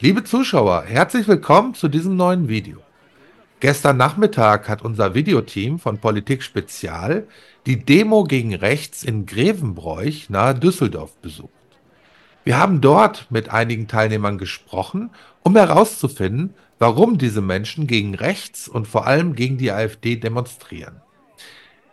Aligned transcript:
Liebe 0.00 0.24
Zuschauer, 0.24 0.82
herzlich 0.86 1.28
willkommen 1.28 1.74
zu 1.74 1.86
diesem 1.88 2.16
neuen 2.16 2.48
Video. 2.48 2.78
Gestern 3.60 3.96
Nachmittag 3.96 4.68
hat 4.68 4.82
unser 4.82 5.14
Videoteam 5.14 5.78
von 5.78 5.98
Politik 5.98 6.42
Spezial 6.42 7.28
die 7.64 7.84
Demo 7.84 8.24
gegen 8.24 8.56
Rechts 8.56 9.04
in 9.04 9.24
Grevenbroich 9.24 10.28
nahe 10.30 10.56
Düsseldorf 10.56 11.16
besucht. 11.18 11.50
Wir 12.42 12.58
haben 12.58 12.80
dort 12.80 13.30
mit 13.30 13.50
einigen 13.50 13.86
Teilnehmern 13.86 14.36
gesprochen, 14.36 15.10
um 15.44 15.54
herauszufinden, 15.54 16.54
warum 16.80 17.16
diese 17.16 17.40
Menschen 17.40 17.86
gegen 17.86 18.16
Rechts 18.16 18.66
und 18.66 18.88
vor 18.88 19.06
allem 19.06 19.36
gegen 19.36 19.58
die 19.58 19.70
AfD 19.70 20.16
demonstrieren. 20.16 21.00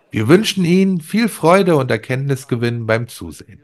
Wir 0.10 0.28
wünschen 0.28 0.66
Ihnen 0.66 1.02
viel 1.02 1.30
Freude 1.30 1.76
und 1.76 1.92
Erkenntnisgewinn 1.92 2.88
beim 2.88 3.08
Zusehen. 3.08 3.62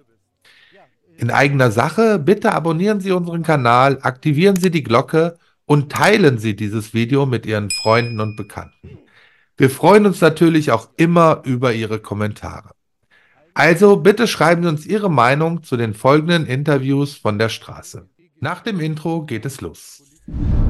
In 1.19 1.31
eigener 1.31 1.71
Sache, 1.71 2.19
bitte 2.19 2.53
abonnieren 2.53 3.01
Sie 3.01 3.11
unseren 3.11 3.41
Kanal, 3.41 3.97
aktivieren 4.03 4.55
Sie 4.55 4.69
die 4.69 4.83
Glocke 4.83 5.37
und 5.65 5.91
teilen 5.91 6.37
Sie 6.37 6.55
dieses 6.55 6.93
Video 6.93 7.25
mit 7.25 7.47
Ihren 7.47 7.71
Freunden 7.71 8.19
und 8.19 8.35
Bekannten. 8.35 8.99
Wir 9.57 9.71
freuen 9.71 10.05
uns 10.05 10.21
natürlich 10.21 10.71
auch 10.71 10.89
immer 10.95 11.41
über 11.43 11.73
Ihre 11.73 11.97
Kommentare. 11.97 12.69
Also 13.55 13.97
bitte 13.97 14.27
schreiben 14.27 14.61
Sie 14.61 14.69
uns 14.69 14.85
Ihre 14.85 15.09
Meinung 15.09 15.63
zu 15.63 15.75
den 15.75 15.95
folgenden 15.95 16.45
Interviews 16.45 17.15
von 17.15 17.39
der 17.39 17.49
Straße. 17.49 18.07
Nach 18.39 18.61
dem 18.61 18.79
Intro 18.79 19.23
geht 19.23 19.47
es 19.47 19.61
los. 19.61 20.03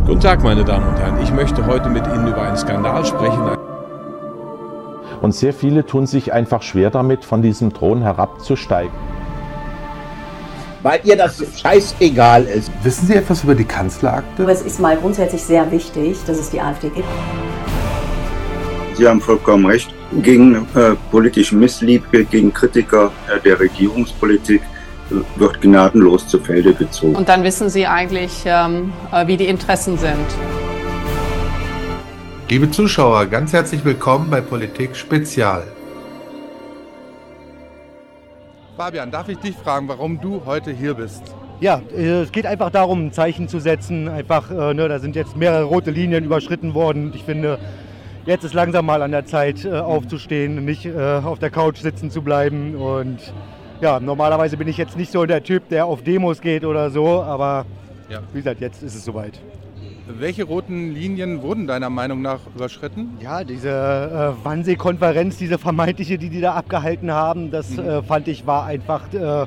Guten 0.06 0.22
Tag, 0.22 0.42
meine 0.44 0.64
Damen 0.64 0.88
und 0.88 0.98
Herren. 0.98 1.22
Ich 1.22 1.34
möchte 1.34 1.66
heute 1.66 1.90
mit 1.90 2.08
Ihnen 2.08 2.26
über 2.26 2.44
einen 2.44 2.56
Skandal 2.56 3.06
sprechen. 3.06 3.58
Und 5.22 5.36
sehr 5.36 5.54
viele 5.54 5.86
tun 5.86 6.08
sich 6.08 6.32
einfach 6.32 6.62
schwer 6.62 6.90
damit, 6.90 7.26
von 7.26 7.42
diesem 7.42 7.74
Thron 7.74 8.02
herabzusteigen. 8.02 9.17
Weil 10.84 11.00
ihr 11.04 11.16
das 11.16 11.44
scheißegal 11.60 12.44
ist. 12.44 12.72
Wissen 12.84 13.08
Sie 13.08 13.16
etwas 13.16 13.44
über 13.44 13.56
die 13.56 13.64
Kanzlerakte? 13.64 14.44
Aber 14.44 14.52
es 14.52 14.62
ist 14.62 14.80
mal 14.80 14.96
grundsätzlich 14.98 15.42
sehr 15.42 15.70
wichtig, 15.72 16.18
dass 16.28 16.38
es 16.38 16.50
die 16.50 16.62
AfD 16.62 16.90
gibt. 16.90 17.08
Sie 18.94 19.08
haben 19.08 19.22
vollkommen 19.22 19.66
recht. 19.66 19.94
Gegen 20.22 20.56
äh, 20.76 20.96
politische 21.12 21.56
Missliebe, 21.56 22.24
gegen 22.26 22.54
Kritiker 22.54 23.12
äh, 23.28 23.40
der 23.42 23.60
Regierungspolitik 23.60 24.62
äh, 24.62 25.40
wird 25.40 25.62
gnadenlos 25.62 26.28
zu 26.28 26.40
Felde 26.40 26.74
gezogen. 26.74 27.16
Und 27.16 27.28
dann 27.28 27.44
wissen 27.44 27.70
Sie 27.70 27.86
eigentlich, 27.86 28.44
ähm, 28.46 28.94
äh, 29.12 29.28
wie 29.28 29.38
die 29.38 29.48
Interessen 29.48 29.98
sind. 29.98 30.26
Liebe 32.50 32.72
Zuschauer, 32.72 33.26
ganz 33.26 33.52
herzlich 33.52 33.84
willkommen 33.84 34.30
bei 34.30 34.40
Politik 34.40 34.96
Spezial. 34.96 35.68
Fabian, 38.78 39.10
darf 39.10 39.28
ich 39.28 39.40
dich 39.40 39.56
fragen, 39.56 39.88
warum 39.88 40.22
du 40.22 40.44
heute 40.46 40.72
hier 40.72 40.94
bist? 40.94 41.24
Ja, 41.60 41.82
äh, 41.98 42.22
es 42.22 42.32
geht 42.32 42.46
einfach 42.46 42.70
darum, 42.70 43.08
ein 43.08 43.12
Zeichen 43.12 43.48
zu 43.48 43.60
setzen. 43.60 44.08
Einfach, 44.08 44.52
äh, 44.52 44.76
ne, 44.76 44.88
da 44.88 45.00
sind 45.00 45.16
jetzt 45.16 45.36
mehrere 45.36 45.64
rote 45.64 45.90
Linien 45.90 46.24
überschritten 46.24 46.76
worden. 46.76 47.12
Ich 47.16 47.24
finde, 47.24 47.58
jetzt 48.28 48.44
ist 48.44 48.54
langsam 48.54 48.86
mal 48.86 49.02
an 49.02 49.10
der 49.10 49.26
Zeit, 49.26 49.66
äh, 49.66 49.72
aufzustehen, 49.72 50.64
nicht 50.64 50.88
auf 50.96 51.40
der 51.40 51.50
Couch 51.50 51.78
sitzen 51.80 52.12
zu 52.12 52.22
bleiben. 52.22 52.76
Und 52.76 53.18
ja, 53.82 54.00
normalerweise 54.00 54.58
bin 54.58 54.68
ich 54.68 54.78
jetzt 54.78 54.96
nicht 54.96 55.12
so 55.12 55.26
der 55.26 55.42
Typ, 55.42 55.70
der 55.70 55.88
auf 55.88 56.04
Demos 56.04 56.40
geht 56.40 56.64
oder 56.64 56.92
so, 56.92 57.24
aber 57.24 57.66
Ja. 58.10 58.20
wie 58.32 58.38
gesagt, 58.38 58.62
jetzt 58.62 58.84
ist 58.84 58.94
es 58.94 59.04
soweit. 59.04 59.40
Welche 60.10 60.46
roten 60.46 60.94
Linien 60.94 61.42
wurden 61.42 61.68
deiner 61.68 61.90
Meinung 61.90 62.22
nach 62.22 62.40
überschritten? 62.56 63.18
Ja, 63.22 63.44
diese 63.44 63.70
äh, 63.70 64.46
Wannsee-Konferenz, 64.46 65.38
diese 65.38 65.58
vermeintliche, 65.58 66.18
die 66.18 66.30
die 66.30 66.40
da 66.42 66.54
abgehalten 66.54 67.12
haben, 67.12 67.52
das 67.52 67.72
Mhm. 67.72 67.80
äh, 67.80 68.04
fand 68.04 68.28
ich 68.28 68.48
war 68.48 68.66
einfach 68.66 69.14
äh, 69.14 69.46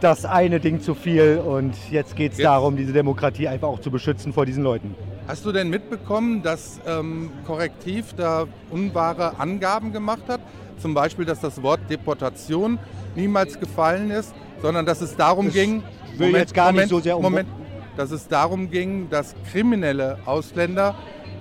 das 0.00 0.24
eine 0.24 0.60
Ding 0.60 0.80
zu 0.80 0.94
viel. 0.94 1.38
Und 1.44 1.74
jetzt 1.90 2.14
geht 2.16 2.32
es 2.32 2.38
darum, 2.38 2.76
diese 2.76 2.92
Demokratie 2.92 3.48
einfach 3.48 3.68
auch 3.68 3.80
zu 3.80 3.90
beschützen 3.90 4.32
vor 4.32 4.46
diesen 4.46 4.62
Leuten. 4.62 4.94
Hast 5.26 5.44
du 5.44 5.52
denn 5.52 5.68
mitbekommen, 5.68 6.42
dass 6.42 6.80
ähm, 6.86 7.30
Korrektiv 7.46 8.14
da 8.16 8.46
unwahre 8.70 9.38
Angaben 9.40 9.92
gemacht 9.92 10.22
hat? 10.28 10.40
Zum 10.78 10.94
Beispiel, 10.94 11.24
dass 11.24 11.40
das 11.40 11.62
Wort 11.62 11.80
Deportation 11.90 12.78
niemals 13.14 13.58
gefallen 13.58 14.10
ist, 14.10 14.32
sondern 14.60 14.86
dass 14.86 15.00
es 15.00 15.16
darum 15.16 15.46
Das 15.46 15.54
ging, 15.54 15.82
will 16.18 16.32
jetzt 16.34 16.54
gar 16.54 16.72
nicht 16.72 16.88
so 16.88 16.98
sehr 17.00 17.16
um- 17.16 17.22
Moment, 17.22 17.48
dass 17.96 18.10
es 18.10 18.28
darum 18.28 18.70
ging, 18.70 19.08
dass 19.10 19.34
kriminelle 19.50 20.18
Ausländer, 20.24 20.94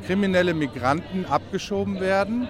kriminelle 0.06 0.54
Migranten 0.54 1.26
abgeschoben 1.26 2.00
werden. 2.00 2.48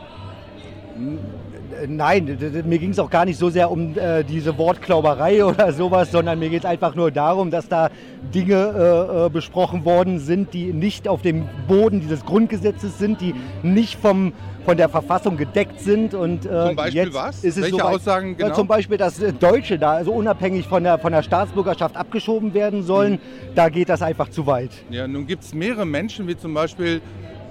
Äh, 1.74 1.88
Nein, 1.88 2.38
mir 2.66 2.80
ging 2.80 2.92
es 2.92 3.00
auch 3.00 3.10
gar 3.10 3.26
nicht 3.26 3.38
so 3.38 3.50
sehr 3.50 3.70
um 3.72 3.98
äh, 3.98 4.24
diese 4.24 4.58
Wortklauberei 4.58 5.44
oder 5.46 5.72
sowas, 5.74 6.12
sondern 6.12 6.40
mir 6.40 6.50
geht 6.50 6.60
es 6.64 6.66
einfach 6.70 6.96
nur 6.96 7.12
darum, 7.12 7.52
dass 7.52 7.68
da 7.68 7.90
Dinge 8.34 8.54
äh, 8.56 9.26
äh, 9.26 9.30
besprochen 9.30 9.86
worden 9.86 10.20
sind, 10.20 10.54
die 10.54 10.74
nicht 10.74 11.08
auf 11.08 11.22
dem 11.22 11.48
Boden 11.68 12.02
dieses 12.02 12.26
Grundgesetzes 12.26 12.98
sind, 12.98 13.22
die 13.22 13.34
nicht 13.64 14.00
vom, 14.00 14.34
von 14.66 14.78
der 14.78 14.90
Verfassung 14.90 15.38
gedeckt 15.38 15.80
sind. 15.80 16.14
Und, 16.14 16.46
äh, 16.46 16.50
Zum 16.68 16.76
Beispiel 16.76 17.04
jetzt 17.06 17.14
was? 17.14 17.44
Ist 17.44 17.58
es 17.58 17.64
Welche 17.64 17.78
soweit- 17.78 17.96
Aussagen 17.96 18.38
genau? 18.38 18.50
Ja, 18.50 18.54
zum 18.56 18.68
Beispiel, 18.68 18.98
dass 18.98 19.20
äh, 19.22 19.34
Deutsche 19.34 19.78
da 19.80 19.92
also 19.94 20.12
unabhängig 20.12 20.68
von 20.68 20.84
der, 20.84 20.98
von 21.00 21.12
der 21.12 21.24
Staatsbürgerschaft 21.24 21.96
abgeschoben 21.98 22.54
werden 22.54 22.84
sollen. 22.84 23.14
Mhm. 23.14 23.20
Da 23.56 23.70
geht 23.70 23.90
das 23.90 24.02
einfach 24.02 24.30
zu 24.30 24.46
weit. 24.46 24.72
Ja, 24.90 25.08
nun 25.08 25.26
gibt 25.28 25.44
es 25.44 25.54
mehrere 25.54 25.86
Menschen, 25.86 26.28
wie 26.28 26.38
zum 26.38 26.54
Beispiel 26.54 27.02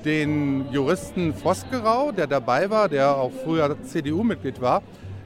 den 0.04 0.70
Juristen 0.72 1.34
Vosgerau, 1.34 2.12
der 2.12 2.26
dabei 2.26 2.70
war, 2.70 2.88
der 2.88 3.16
auch 3.16 3.32
früher 3.44 3.76
CDU-Mitglied 3.82 4.60
war. 4.60 4.82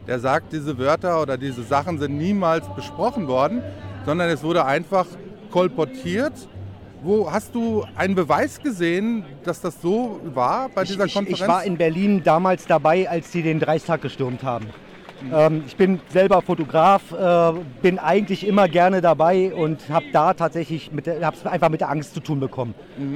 Der 0.07 0.19
sagt, 0.19 0.53
diese 0.53 0.77
Wörter 0.79 1.23
oder 1.23 1.39
diese 1.39 1.63
Sachen 1.63 1.99
sind 1.99 2.19
niemals 2.19 2.67
besprochen 2.75 3.27
worden, 3.27 3.63
sondern 4.05 4.29
es 4.29 4.43
wurde 4.43 4.65
einfach 4.65 5.07
kolportiert. 5.51 6.33
Wo 7.03 7.31
hast 7.31 7.55
du 7.55 7.85
einen 7.97 8.15
Beweis 8.15 8.61
gesehen, 8.61 9.25
dass 9.45 9.61
das 9.61 9.81
so 9.81 10.21
war 10.35 10.69
bei 10.69 10.85
dieser 10.85 11.05
ich, 11.05 11.11
ich, 11.11 11.15
Konferenz? 11.15 11.41
ich 11.41 11.49
war 11.49 11.65
in 11.65 11.77
Berlin 11.77 12.23
damals 12.25 12.67
dabei, 12.67 13.09
als 13.09 13.31
sie 13.33 13.43
den 13.43 13.61
Dreistag 13.61 14.03
gestürmt 14.03 14.43
haben. 14.43 14.67
Ähm, 15.33 15.65
ich 15.67 15.77
bin 15.77 16.01
selber 16.09 16.43
Fotograf, 16.43 17.13
äh, 17.13 17.53
bin 17.83 17.99
eigentlich 17.99 18.47
immer 18.47 18.69
gerne 18.69 19.01
dabei 19.01 19.53
und 19.55 19.89
habe 19.89 20.07
da 20.13 20.35
tatsächlich 20.35 20.93
mit 20.93 21.07
der, 21.07 21.25
hab's 21.25 21.47
einfach 21.47 21.69
mit 21.69 21.81
der 21.81 21.91
Angst 21.91 22.15
zu 22.15 22.21
tun 22.21 22.41
bekommen. 22.41 22.75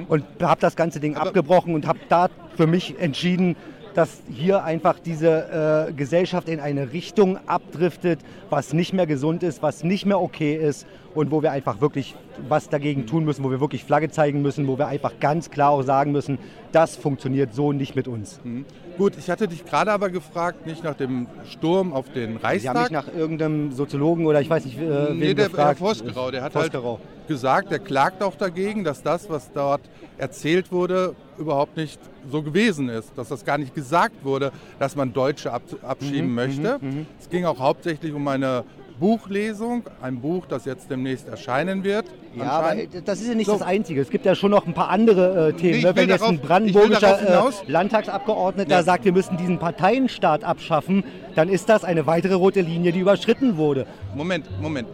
Und 0.09 0.25
habe 0.43 0.61
das 0.61 0.77
ganze 0.77 1.01
Ding 1.01 1.17
Aber- 1.17 1.29
abgebrochen 1.29 1.75
und 1.75 1.87
habe 1.87 1.99
da 2.09 2.29
für 2.57 2.67
mich 2.67 2.99
entschieden, 3.01 3.57
dass 3.98 4.22
hier 4.32 4.62
einfach 4.62 5.00
diese 5.00 5.88
äh, 5.88 5.92
Gesellschaft 5.92 6.48
in 6.48 6.60
eine 6.60 6.92
Richtung 6.92 7.36
abdriftet, 7.48 8.20
was 8.48 8.72
nicht 8.72 8.92
mehr 8.92 9.09
gesund 9.09 9.42
ist, 9.42 9.60
was 9.60 9.82
nicht 9.82 10.06
mehr 10.06 10.20
okay 10.20 10.54
ist 10.54 10.86
und 11.16 11.32
wo 11.32 11.42
wir 11.42 11.50
einfach 11.50 11.81
wirklich 11.81 12.14
was 12.48 12.69
dagegen 12.69 13.06
tun 13.09 13.25
müssen, 13.25 13.42
wo 13.42 13.50
wir 13.50 13.59
wirklich 13.59 13.82
Flagge 13.82 14.09
zeigen 14.09 14.41
müssen, 14.41 14.69
wo 14.69 14.78
wir 14.78 14.86
einfach 14.86 15.19
ganz 15.19 15.50
klar 15.50 15.70
auch 15.70 15.82
sagen 15.82 16.12
müssen, 16.12 16.38
das 16.70 16.94
funktioniert 16.94 17.53
so 17.53 17.72
nicht 17.72 17.97
mit 17.97 18.06
uns. 18.06 18.38
Mhm. 18.44 18.66
Gut, 18.98 19.14
ich 19.19 19.28
hatte 19.31 19.48
dich 19.48 19.64
gerade 19.64 19.91
aber 19.91 20.10
gefragt, 20.10 20.65
nicht 20.65 20.84
nach 20.84 20.94
dem 20.94 21.26
Sturm 21.50 21.92
auf 21.92 22.09
den 22.12 22.34
Sie 22.34 22.36
haben 22.38 22.44
Reichstag. 22.44 22.76
mich 22.82 22.91
nach 22.92 23.09
irgendeinem 23.12 23.72
Soziologen 23.72 24.26
oder 24.26 24.41
ich 24.41 24.48
weiß 24.48 24.65
nicht, 24.65 24.78
äh, 24.78 24.82
Nee, 25.12 25.20
wen 25.30 25.36
der 25.36 25.47
Herr 25.47 25.50
gefragt. 25.50 25.80
Vosgerau, 25.80 26.30
der 26.30 26.42
hat 26.44 26.53
Vosgerau. 26.53 27.00
halt 27.00 27.26
gesagt, 27.26 27.72
der 27.72 27.80
klagt 27.80 28.22
auch 28.22 28.36
dagegen, 28.36 28.84
dass 28.84 29.03
das, 29.03 29.28
was 29.28 29.50
dort 29.53 29.80
erzählt 30.19 30.70
wurde, 30.70 31.16
überhaupt 31.38 31.76
nicht 31.76 31.99
so 32.31 32.43
gewesen 32.43 32.88
ist. 32.88 33.12
Dass 33.16 33.28
das 33.28 33.44
gar 33.44 33.59
nicht 33.59 33.75
gesagt 33.75 34.25
wurde, 34.25 34.53
dass 34.78 34.97
man 34.97 35.12
Deutsche 35.12 35.53
ab, 35.53 35.62
abschieben 35.82 36.28
Mhm, 36.28 36.34
möchte. 36.34 36.78
mhm, 36.81 36.88
mhm. 36.88 37.06
Es 37.21 37.28
ging 37.31 37.44
auch 37.44 37.59
hauptsächlich 37.59 38.12
um 38.12 38.26
eine 38.28 38.65
Buchlesung, 39.00 39.84
ein 40.03 40.21
Buch, 40.21 40.47
das 40.47 40.65
jetzt 40.65 40.91
demnächst 40.91 41.28
erscheinen 41.28 41.84
wird. 41.84 42.06
Ja, 42.37 42.44
aber 42.50 42.71
anscheinend. 42.71 43.06
das 43.09 43.21
ist 43.21 43.28
ja 43.28 43.34
nicht 43.37 43.47
So. 43.47 43.53
das 43.53 43.62
Einzige. 43.62 44.00
Es 44.00 44.10
gibt 44.10 44.27
ja 44.27 44.34
schon 44.34 44.50
noch 44.50 44.66
ein 44.66 44.75
paar 44.75 44.88
andere 44.88 45.50
äh, 45.50 45.53
Themen. 45.53 45.78
Nee, 45.78 45.82
ne? 45.84 45.94
Wenn 45.97 46.09
jetzt 46.09 46.21
darauf- 46.21 46.31
ein 46.32 46.41
brandenburgischer 46.41 47.47
äh, 47.69 47.71
Landtagsabgeordneter 47.71 48.71
Ja. 48.72 48.82
sagt, 48.82 49.04
wir 49.04 49.12
müssen 49.12 49.37
diesen 49.37 49.60
Parteienstaat 49.60 50.43
abschaffen, 50.43 51.04
dann 51.37 51.48
ist 51.48 51.69
das 51.69 51.84
eine 51.84 52.06
weitere 52.09 52.34
rote 52.34 52.60
Linie, 52.60 52.91
die 52.91 52.98
überschritten 52.98 53.56
wurde. 53.56 53.87
Moment, 54.16 54.47
Moment. 54.60 54.88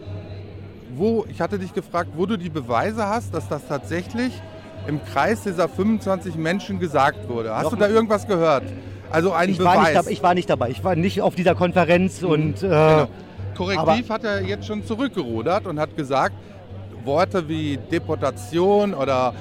Wo, 0.95 1.25
ich 1.27 1.41
hatte 1.41 1.57
dich 1.59 1.73
gefragt, 1.73 2.11
wo 2.15 2.25
du 2.27 2.37
die 2.37 2.49
Beweise 2.51 3.07
hast, 3.07 3.33
dass 3.33 3.49
das 3.49 3.67
tatsächlich 3.67 4.31
im 4.87 5.03
Kreis 5.03 5.43
dieser 5.43 5.67
25 5.69 6.35
Menschen 6.35 6.79
gesagt 6.79 7.27
wurde. 7.29 7.53
Hast 7.55 7.65
du 7.65 7.69
Nochmal. 7.71 7.89
da 7.89 7.95
irgendwas 7.95 8.27
gehört? 8.27 8.63
Also 9.11 9.31
ein 9.33 9.49
Ich 9.49 9.59
war, 9.63 9.73
Beweis. 9.75 9.87
nicht, 9.87 9.95
dab- 9.97 10.09
ich 10.11 10.23
war 10.23 10.33
nicht 10.33 10.49
dabei. 10.49 10.69
Ich 10.69 10.83
war 10.83 10.95
nicht 10.95 11.21
auf 11.21 11.35
dieser 11.35 11.55
Konferenz 11.55 12.23
und 12.23 12.61
äh, 12.63 12.67
Genau. 12.67 13.07
Korrektiv 13.55 14.09
hat 14.09 14.23
er 14.25 14.41
jetzt 14.41 14.67
schon 14.67 14.83
zurückgerudert 14.85 15.65
und 15.65 15.79
hat 15.79 15.95
gesagt, 15.95 16.35
Worte 17.05 17.47
wie 17.47 17.77
Deportation 17.91 18.93
oder 18.93 19.33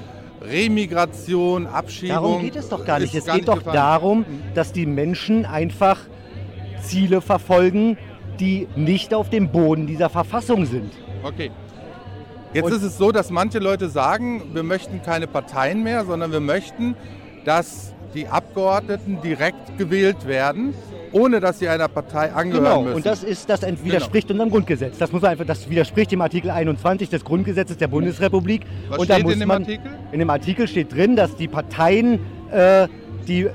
Remigration, 0.42 1.66
Abschiebung. 1.66 2.14
Darum 2.14 2.42
geht 2.42 2.56
es 2.56 2.68
doch 2.68 2.84
gar 2.84 2.98
nicht. 3.00 3.14
Es 3.14 3.24
gar 3.26 3.36
geht 3.36 3.48
doch 3.48 3.58
gefallen. 3.58 3.74
darum, 3.74 4.24
dass 4.54 4.72
die 4.72 4.86
Menschen 4.86 5.44
einfach 5.46 5.98
Ziele 6.82 7.20
verfolgen, 7.20 7.96
die 8.38 8.68
nicht 8.76 9.14
auf 9.14 9.30
dem 9.30 9.50
Boden 9.50 9.86
dieser 9.86 10.10
Verfassung 10.10 10.66
sind. 10.66 10.92
Okay. 11.22 11.50
Jetzt 12.54 12.64
Und- 12.66 12.72
ist 12.72 12.82
es 12.82 12.96
so, 12.98 13.10
dass 13.12 13.30
manche 13.30 13.58
Leute 13.58 13.88
sagen, 13.88 14.42
wir 14.52 14.62
möchten 14.62 15.02
keine 15.02 15.26
Parteien 15.26 15.82
mehr, 15.82 16.04
sondern 16.04 16.30
wir 16.32 16.40
möchten, 16.40 16.94
dass 17.44 17.92
die 18.14 18.28
Abgeordneten 18.28 19.18
direkt 19.22 19.76
gewählt 19.76 20.26
werden, 20.28 20.72
ohne 21.10 21.40
dass 21.40 21.58
sie 21.58 21.68
einer 21.68 21.88
Partei 21.88 22.32
angehören 22.32 22.64
Genau, 22.64 22.82
müssen. 22.82 22.94
und 22.96 23.06
das 23.06 23.24
ist, 23.24 23.50
das 23.50 23.62
widerspricht 23.82 24.30
unserem 24.30 24.50
Grundgesetz. 24.50 24.98
Das 24.98 25.10
muss 25.10 25.20
man 25.22 25.32
einfach, 25.32 25.44
das 25.44 25.68
widerspricht 25.68 26.12
dem 26.12 26.20
Artikel 26.20 26.50
21 26.50 27.08
des 27.08 27.24
Grundgesetzes 27.24 27.76
der 27.76 27.88
Bundesrepublik. 27.88 28.62
Was 28.88 28.98
und 28.98 29.10
da 29.10 29.14
steht 29.14 29.24
muss 29.24 29.34
in 29.34 29.40
dem 29.40 29.48
man, 29.48 29.62
Artikel? 29.62 29.90
In 30.12 30.18
dem 30.20 30.30
Artikel 30.30 30.68
steht 30.68 30.94
drin, 30.94 31.16
dass 31.16 31.34
die 31.34 31.48
Parteien 31.48 32.20
äh, 32.52 32.86
die, 33.26 33.48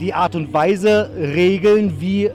die 0.00 0.12
Art 0.12 0.34
und 0.34 0.52
Weise 0.52 1.10
regeln, 1.16 1.98
wie 1.98 2.26
äh, 2.26 2.32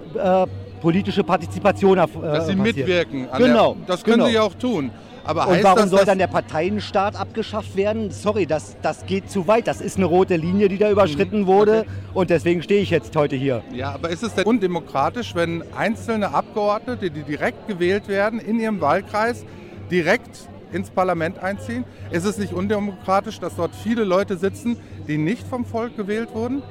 politische 0.81 1.23
Partizipation 1.23 1.99
äh, 1.99 2.01
dass 2.01 2.47
sie 2.47 2.55
passiert. 2.55 2.77
mitwirken. 2.77 3.29
An 3.29 3.43
Genau, 3.43 3.73
Der, 3.75 3.85
das 3.87 4.03
können 4.03 4.15
genau. 4.17 4.27
sie 4.27 4.33
ja 4.33 4.41
auch 4.41 4.55
tun. 4.55 4.89
Aber 5.29 5.47
Und 5.47 5.63
warum 5.63 5.81
das, 5.81 5.91
soll 5.91 6.05
dann 6.05 6.17
der 6.17 6.25
Parteienstaat 6.25 7.15
abgeschafft 7.15 7.75
werden? 7.75 8.09
Sorry, 8.09 8.47
das, 8.47 8.75
das 8.81 9.05
geht 9.05 9.29
zu 9.29 9.47
weit. 9.47 9.67
Das 9.67 9.79
ist 9.79 9.97
eine 9.97 10.07
rote 10.07 10.35
Linie, 10.37 10.69
die 10.69 10.79
da 10.79 10.89
überschritten 10.89 11.45
wurde. 11.45 11.73
Mhm. 11.73 11.79
Okay. 11.81 11.89
Und 12.15 12.29
deswegen 12.31 12.63
stehe 12.63 12.81
ich 12.81 12.89
jetzt 12.89 13.15
heute 13.15 13.35
hier. 13.35 13.61
Ja, 13.71 13.91
aber 13.91 14.09
ist 14.09 14.23
es 14.23 14.33
denn 14.33 14.45
undemokratisch, 14.45 15.35
wenn 15.35 15.63
einzelne 15.77 16.33
Abgeordnete, 16.33 17.11
die 17.11 17.21
direkt 17.21 17.67
gewählt 17.67 18.07
werden, 18.07 18.39
in 18.39 18.59
ihrem 18.59 18.81
Wahlkreis 18.81 19.45
direkt 19.91 20.49
ins 20.71 20.89
Parlament 20.89 21.37
einziehen? 21.37 21.85
Ist 22.09 22.25
es 22.25 22.39
nicht 22.39 22.53
undemokratisch, 22.53 23.39
dass 23.39 23.55
dort 23.55 23.75
viele 23.75 24.05
Leute 24.05 24.35
sitzen, 24.35 24.77
die 25.07 25.19
nicht 25.19 25.45
vom 25.47 25.63
Volk 25.63 25.95
gewählt 25.95 26.29
wurden 26.33 26.63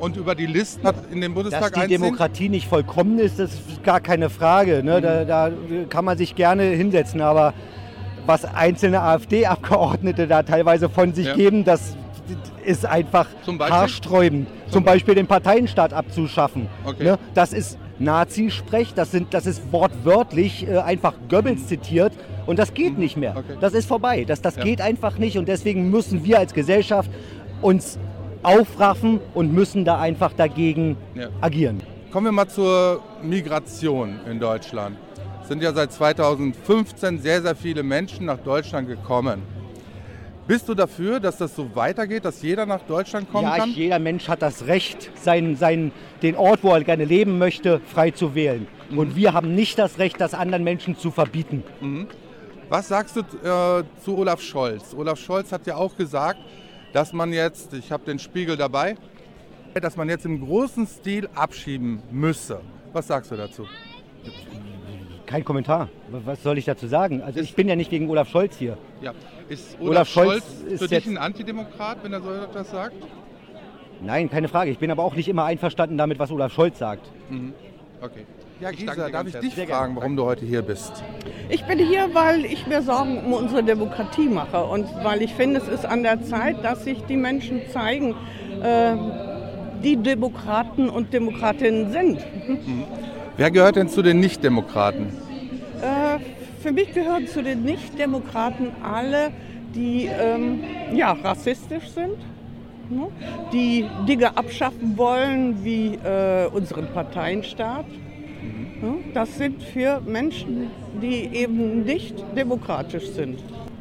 und 0.00 0.16
über 0.16 0.34
die 0.34 0.46
Listen 0.46 0.86
hat 0.86 0.96
in 1.12 1.20
den 1.20 1.34
Dass 1.34 1.42
Bundestag 1.42 1.74
die 1.74 1.80
einziehen? 1.80 2.00
Demokratie 2.02 2.48
nicht 2.48 2.68
vollkommen 2.68 3.18
ist, 3.18 3.38
das 3.38 3.52
ist 3.52 3.82
gar 3.84 4.00
keine 4.00 4.30
Frage. 4.30 4.82
Ne? 4.82 5.00
Da, 5.00 5.24
da 5.24 5.50
kann 5.88 6.04
man 6.04 6.16
sich 6.18 6.34
gerne 6.34 6.64
hinsetzen. 6.64 7.20
Aber 7.20 7.54
was 8.26 8.44
einzelne 8.44 9.00
AfD-Abgeordnete 9.02 10.26
da 10.26 10.42
teilweise 10.42 10.88
von 10.88 11.14
sich 11.14 11.26
Ja. 11.26 11.34
geben, 11.34 11.64
das 11.64 11.96
ist 12.64 12.84
einfach 12.84 13.26
Zum 13.44 13.58
haarsträubend. 13.58 14.48
Zum 14.70 14.84
Beispiel 14.84 15.14
den 15.14 15.26
Parteienstaat 15.26 15.94
abzuschaffen. 15.94 16.68
Okay. 16.84 17.04
Ne? 17.04 17.18
Das 17.32 17.52
ist 17.54 17.78
Nazi-Sprech, 17.98 18.92
das, 18.94 19.10
sind, 19.10 19.32
das 19.32 19.46
ist 19.46 19.72
wortwörtlich 19.72 20.68
äh, 20.68 20.76
einfach 20.78 21.14
Goebbels 21.30 21.66
zitiert 21.66 22.12
und 22.46 22.58
das 22.58 22.74
geht 22.74 22.98
nicht 22.98 23.16
mehr. 23.16 23.32
Mhm. 23.32 23.38
Okay. 23.38 23.56
Das 23.60 23.72
ist 23.72 23.86
vorbei. 23.88 24.24
Das, 24.24 24.42
das 24.42 24.56
Ja. 24.56 24.62
geht 24.64 24.80
einfach 24.82 25.18
nicht 25.18 25.38
und 25.38 25.48
deswegen 25.48 25.90
müssen 25.90 26.24
wir 26.24 26.38
als 26.38 26.52
Gesellschaft 26.52 27.10
uns 27.62 27.98
aufraffen 28.42 29.20
und 29.34 29.52
müssen 29.52 29.84
da 29.84 29.98
einfach 30.00 30.32
dagegen 30.32 30.96
Ja. 31.14 31.28
agieren. 31.40 31.82
Kommen 32.12 32.26
wir 32.26 32.32
mal 32.32 32.48
zur 32.48 33.02
Migration 33.22 34.20
in 34.30 34.40
Deutschland. 34.40 34.96
Es 35.42 35.48
sind 35.48 35.62
ja 35.62 35.72
seit 35.72 35.92
2015 35.92 37.18
sehr, 37.20 37.42
sehr 37.42 37.54
viele 37.54 37.82
Menschen 37.82 38.26
nach 38.26 38.38
Deutschland 38.38 38.88
gekommen. 38.88 39.42
Bist 40.46 40.66
du 40.66 40.74
dafür, 40.74 41.20
dass 41.20 41.36
das 41.36 41.54
so 41.54 41.74
weitergeht, 41.74 42.24
dass 42.24 42.40
jeder 42.40 42.64
nach 42.64 42.80
Deutschland 42.80 43.30
kommen 43.30 43.44
ja, 43.48 43.56
kann? 43.58 43.70
jeder 43.70 43.98
Mensch 43.98 44.28
hat 44.28 44.40
das 44.40 44.66
Recht, 44.66 45.10
sein, 45.22 45.56
sein, 45.56 45.92
den 46.22 46.36
Ort, 46.36 46.60
wo 46.62 46.70
er 46.72 46.82
gerne 46.82 47.04
leben 47.04 47.36
möchte, 47.36 47.80
frei 47.80 48.12
zu 48.12 48.34
wählen. 48.34 48.66
Mhm. 48.88 48.98
Und 48.98 49.16
wir 49.16 49.34
haben 49.34 49.54
nicht 49.54 49.78
das 49.78 49.98
Recht, 49.98 50.18
das 50.22 50.32
anderen 50.32 50.64
Menschen 50.64 50.96
zu 50.96 51.10
verbieten. 51.10 51.62
Was 52.70 52.88
sagst 52.88 53.16
du 53.16 53.20
äh, 53.20 53.84
zu 54.02 54.16
Olaf 54.16 54.40
Scholz? 54.40 54.94
Olaf 54.96 55.18
Scholz 55.18 55.52
hat 55.52 55.66
ja 55.66 55.76
auch 55.76 55.94
gesagt, 55.96 56.38
dass 56.92 57.12
man 57.12 57.32
jetzt, 57.32 57.72
ich 57.74 57.92
habe 57.92 58.04
den 58.04 58.18
Spiegel 58.18 58.56
dabei, 58.56 58.96
dass 59.74 59.96
man 59.96 60.08
jetzt 60.08 60.24
im 60.24 60.44
großen 60.44 60.86
Stil 60.86 61.28
abschieben 61.34 62.02
müsse. 62.10 62.60
Was 62.92 63.06
sagst 63.06 63.30
du 63.30 63.36
dazu? 63.36 63.66
Kein 65.26 65.44
Kommentar. 65.44 65.88
Was 66.24 66.42
soll 66.42 66.58
ich 66.58 66.64
dazu 66.64 66.86
sagen? 66.86 67.22
Also 67.22 67.40
ich 67.40 67.54
bin 67.54 67.68
ja 67.68 67.76
nicht 67.76 67.90
gegen 67.90 68.08
Olaf 68.08 68.28
Scholz 68.30 68.56
hier. 68.56 68.78
Ja. 69.02 69.12
Ist 69.48 69.78
Olaf 69.78 69.90
Olaf, 69.90 70.08
Scholz 70.08 70.44
Scholz, 70.44 70.72
ist 70.72 70.78
für 70.82 70.88
dich 70.88 71.06
ein 71.06 71.18
Antidemokrat, 71.18 72.02
wenn 72.02 72.12
er 72.12 72.22
so 72.22 72.32
etwas 72.32 72.70
sagt? 72.70 72.96
Nein, 74.00 74.30
keine 74.30 74.48
Frage. 74.48 74.70
Ich 74.70 74.78
bin 74.78 74.90
aber 74.90 75.02
auch 75.04 75.14
nicht 75.14 75.28
immer 75.28 75.44
einverstanden 75.44 75.98
damit, 75.98 76.18
was 76.18 76.30
Olaf 76.30 76.52
Scholz 76.52 76.78
sagt. 76.78 77.10
Okay. 78.00 78.26
Ja, 78.60 78.70
Ich 78.70 78.78
Gisa, 78.78 79.08
darf 79.08 79.26
ich 79.28 79.36
dich 79.36 79.54
Sehr 79.54 79.66
gerne. 79.66 79.80
fragen, 79.80 79.96
warum 79.96 80.16
du 80.16 80.24
heute 80.24 80.44
hier 80.44 80.62
bist? 80.62 81.04
Ich 81.48 81.64
bin 81.64 81.78
hier, 81.78 82.12
weil 82.12 82.44
ich 82.44 82.66
mir 82.66 82.82
Sorgen 82.82 83.18
um 83.24 83.32
unsere 83.32 83.62
Demokratie 83.62 84.28
mache 84.28 84.64
und 84.64 84.86
weil 85.04 85.22
ich 85.22 85.32
finde, 85.34 85.60
es 85.60 85.68
ist 85.68 85.86
an 85.86 86.02
der 86.02 86.24
Zeit, 86.24 86.64
dass 86.64 86.82
sich 86.82 87.04
die 87.04 87.16
Menschen 87.16 87.62
zeigen, 87.72 88.16
äh, 88.60 88.96
die 89.84 89.96
Demokraten 89.96 90.88
und 90.88 91.12
Demokratinnen 91.12 91.92
sind. 91.92 92.18
Wer 93.36 93.52
gehört 93.52 93.76
denn 93.76 93.88
zu 93.88 94.02
den 94.02 94.18
Nichtdemokraten? 94.18 95.06
Äh, 95.80 96.18
für 96.60 96.72
mich 96.72 96.92
gehören 96.92 97.28
zu 97.28 97.44
den 97.44 97.62
Nichtdemokraten 97.62 98.72
alle, 98.82 99.30
die 99.72 100.06
ähm, 100.06 100.64
ja, 100.92 101.12
rassistisch 101.12 101.90
sind, 101.90 102.18
ne? 102.90 103.06
die 103.52 103.86
Dinge 104.08 104.36
abschaffen 104.36 104.98
wollen, 104.98 105.64
wie 105.64 105.94
äh, 105.94 106.48
unseren 106.48 106.88
Parteienstaat. 106.92 107.86
Das 109.14 109.36
sind 109.36 109.62
für 109.62 110.00
Menschen, 110.04 110.70
die 111.00 111.28
eben 111.34 111.84
nicht 111.84 112.14
demokratisch 112.36 113.08
sind. 113.08 113.38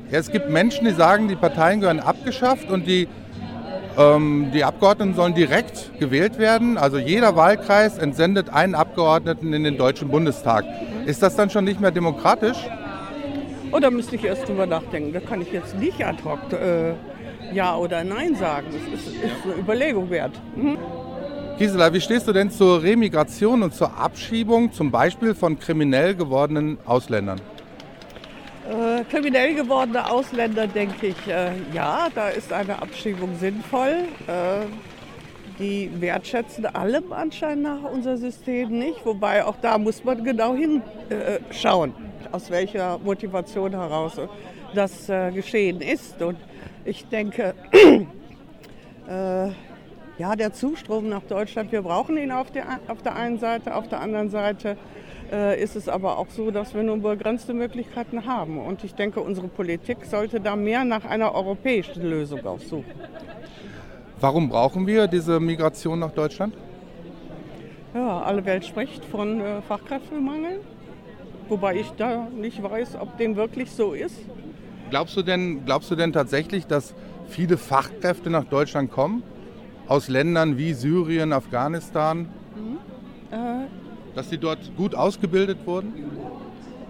Es 0.10 0.32
gibt 0.32 0.50
Menschen, 0.50 0.86
die 0.86 0.94
sagen, 0.94 1.28
die 1.28 1.36
Parteien 1.36 1.82
gehören 1.82 2.00
abgeschafft 2.00 2.72
und 2.72 2.88
die, 2.88 3.08
ähm, 3.98 4.52
die 4.54 4.64
Abgeordneten 4.64 5.16
sollen 5.16 5.34
direkt 5.34 6.00
gewählt 6.00 6.40
werden. 6.40 6.78
Also 6.78 6.98
jeder 6.98 7.36
Wahlkreis 7.36 7.98
entsendet 7.98 8.50
einen 8.50 8.74
Abgeordneten 8.74 9.52
in 9.52 9.66
den 9.66 9.78
Deutschen 9.78 10.08
Bundestag. 10.08 10.64
Ist 11.06 11.22
das 11.22 11.36
dann 11.36 11.50
schon 11.50 11.66
nicht 11.66 11.82
mehr 11.82 11.92
demokratisch? 11.92 12.58
Oder 13.74 13.92
müsste 13.92 14.16
ich 14.16 14.24
erst 14.24 14.48
drüber 14.48 14.66
nachdenken? 14.66 15.12
Da 15.12 15.20
kann 15.20 15.42
ich 15.42 15.52
jetzt 15.52 15.78
nicht 15.78 16.04
ad 16.06 16.24
hoc 16.24 16.40
äh, 16.54 16.94
Ja 17.54 17.76
oder 17.76 18.04
Nein 18.06 18.36
sagen. 18.36 18.68
Das 18.72 19.00
ist, 19.00 19.08
ist 19.08 19.44
eine 19.44 19.56
Überlegung 19.56 20.10
wert. 20.10 20.40
Mhm. 20.56 20.78
Gisela, 21.58 21.92
wie 21.92 22.00
stehst 22.00 22.28
du 22.28 22.34
denn 22.34 22.52
zur 22.52 22.84
Remigration 22.84 23.64
und 23.64 23.74
zur 23.74 23.98
Abschiebung 23.98 24.72
zum 24.72 24.92
Beispiel 24.92 25.34
von 25.34 25.58
kriminell 25.58 26.14
gewordenen 26.14 26.78
Ausländern? 26.86 27.42
Äh, 28.70 29.04
kriminell 29.06 29.56
gewordene 29.56 30.08
Ausländer, 30.08 30.68
denke 30.68 31.08
ich, 31.08 31.28
äh, 31.28 31.54
ja, 31.74 32.10
da 32.14 32.30
ist 32.30 32.54
eine 32.54 32.80
Abschiebung 32.80 33.36
sinnvoll. 33.40 34.04
Äh, 34.28 34.68
die 35.58 35.90
wertschätzen 36.00 36.68
allem 36.68 37.12
anscheinend 37.12 37.64
nach 37.64 37.92
unser 37.92 38.18
System 38.18 38.78
nicht. 38.78 39.04
Wobei 39.04 39.44
auch 39.44 39.56
da 39.60 39.80
muss 39.80 40.04
man 40.04 40.24
genau 40.24 40.54
hinschauen, 40.54 41.92
aus 42.32 42.52
welcher 42.52 43.00
Motivation 43.00 43.72
heraus 43.72 44.22
das 44.76 45.10
äh, 45.10 45.32
geschehen 45.32 45.82
ist. 45.82 46.22
Und 46.22 46.38
ich 46.86 47.08
denke, 47.08 47.56
äh, 49.10 49.50
ja, 50.18 50.36
der 50.36 50.54
Zustrom 50.54 51.10
nach 51.10 51.24
Deutschland, 51.24 51.72
wir 51.72 51.82
brauchen 51.82 52.18
ihn 52.18 52.32
auf 52.32 52.52
der, 52.52 52.80
auf 52.88 53.02
der 53.02 53.16
einen 53.16 53.40
Seite, 53.40 53.76
auf 53.76 53.88
der 53.88 54.02
anderen 54.02 54.30
Seite 54.30 54.78
äh, 55.32 55.62
ist 55.62 55.76
es 55.76 55.88
aber 55.88 56.18
auch 56.18 56.30
so, 56.30 56.52
dass 56.52 56.74
wir 56.74 56.84
nur 56.84 56.98
begrenzte 56.98 57.54
Möglichkeiten 57.54 58.26
haben. 58.26 58.58
Und 58.60 58.84
ich 58.84 58.96
denke, 58.96 59.20
unsere 59.20 59.48
Politik 59.48 60.06
sollte 60.06 60.40
da 60.40 60.56
mehr 60.56 60.84
nach 60.86 61.06
einer 61.06 61.36
europäischen 61.36 62.04
Lösung 62.04 62.46
aussuchen. 62.46 62.92
Warum 64.20 64.50
brauchen 64.50 64.88
wir 64.88 65.08
diese 65.08 65.40
Migration 65.40 66.00
nach 66.00 66.12
Deutschland? 66.12 66.56
Ja, 67.94 68.22
alle 68.22 68.44
Welt 68.46 68.66
spricht 68.66 69.06
von 69.06 69.40
äh, 69.40 69.62
Fachkräftemangel, 69.62 70.62
wobei 71.48 71.76
ich 71.76 71.92
da 71.92 72.28
nicht 72.36 72.62
weiß, 72.62 72.98
ob 73.00 73.18
dem 73.18 73.36
wirklich 73.36 73.72
so 73.72 73.94
ist. 73.94 74.18
Glaubst 74.90 75.16
du 75.18 75.22
denn, 75.22 75.66
glaubst 75.66 75.92
du 75.92 75.96
denn 75.96 76.14
tatsächlich, 76.14 76.66
dass 76.66 76.96
viele 77.28 77.58
Fachkräfte 77.58 78.30
nach 78.30 78.46
Deutschland 78.46 78.92
kommen? 78.92 79.22
Aus 79.88 80.10
Ländern 80.10 80.58
wie 80.58 80.74
Syrien, 80.74 81.32
Afghanistan? 81.32 82.28
Äh, 83.32 83.36
Dass 84.16 84.30
sie 84.30 84.38
dort 84.38 84.76
gut 84.76 84.94
ausgebildet 84.94 85.60
wurden? 85.66 85.94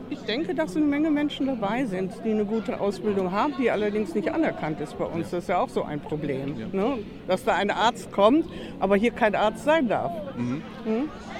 Ich 0.10 0.20
denke, 0.22 0.56
dass 0.56 0.75
eine 0.75 0.86
Menge 0.86 1.12
Menschen 1.12 1.46
dabei 1.46 1.86
sind, 1.86 2.12
die 2.25 2.32
eine 2.32 2.46
gute 2.46 2.80
Ausbildung 2.80 3.32
haben, 3.32 3.54
die 3.60 3.70
allerdings 3.70 4.16
nicht 4.16 4.32
anerkannt 4.32 4.80
ist 4.80 4.98
bei 4.98 5.06
uns. 5.06 5.30
Das 5.30 5.44
ist 5.44 5.50
ja 5.50 5.60
auch 5.60 5.70
so 5.70 5.84
ein 5.84 6.00
Problem. 6.00 6.56
Ne? 6.72 7.00
Dass 7.27 7.44
da 7.44 7.56
ein 7.56 7.70
Arzt 7.70 8.12
kommt, 8.12 8.46
aber 8.80 8.96
hier 8.96 9.12
kein 9.12 9.36
Arzt 9.36 9.66
sein 9.66 9.89
darf. 9.89 10.12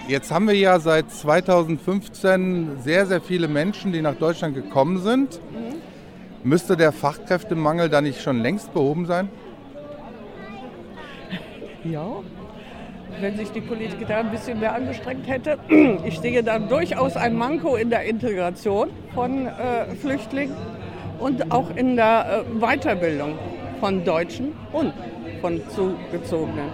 Jetzt 0.08 0.32
haben 0.32 0.48
wir 0.48 0.56
ja 0.56 0.80
seit 0.80 1.10
2015 1.10 2.78
sehr, 2.84 3.06
sehr 3.06 3.22
viele 3.22 3.48
Menschen, 3.48 3.94
die 3.94 4.02
nach 4.02 4.16
Deutschland 4.16 4.54
gekommen 4.54 5.00
sind. 5.00 5.40
Müsste 6.44 6.78
der 6.78 6.92
Fachkräftemangel 6.92 7.90
da 7.90 8.02
nicht 8.02 8.22
schon 8.22 8.42
längst 8.42 8.74
behoben 8.74 9.06
sein? 9.06 9.30
Ja. 11.92 12.08
Wenn 13.22 13.38
sich 13.38 13.52
die 13.52 13.62
Politik 13.62 14.08
da 14.08 14.20
ein 14.20 14.32
bisschen 14.32 14.60
mehr 14.60 14.76
angestrengt 14.76 15.28
hätte. 15.28 15.58
Ich 16.06 16.20
sehe 16.20 16.44
da 16.44 16.60
durchaus 16.60 17.16
ein 17.18 17.36
Manko 17.36 17.76
in 17.76 17.90
der 17.90 18.04
Integration 18.04 18.90
von 19.14 19.48
äh, 19.48 19.96
Flüchtlingen 20.02 20.56
und 21.20 21.52
auch 21.52 21.76
in 21.76 21.96
der 21.96 22.44
äh, 22.46 22.60
Weiterbildung 22.60 23.38
von 23.80 24.04
Deutschen 24.04 24.54
und 24.72 24.94
von 25.42 25.62
Zugezogenen. 25.70 26.70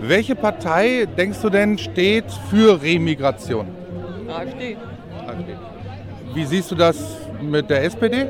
Welche 0.00 0.34
Partei, 0.34 1.06
denkst 1.16 1.40
du 1.40 1.48
denn, 1.50 1.78
steht 1.78 2.30
für 2.50 2.82
Remigration? 2.82 3.66
AfD. 4.28 4.76
Wie 6.34 6.44
siehst 6.44 6.70
du 6.70 6.74
das 6.74 7.18
mit 7.40 7.70
der 7.70 7.84
SPD? 7.84 8.26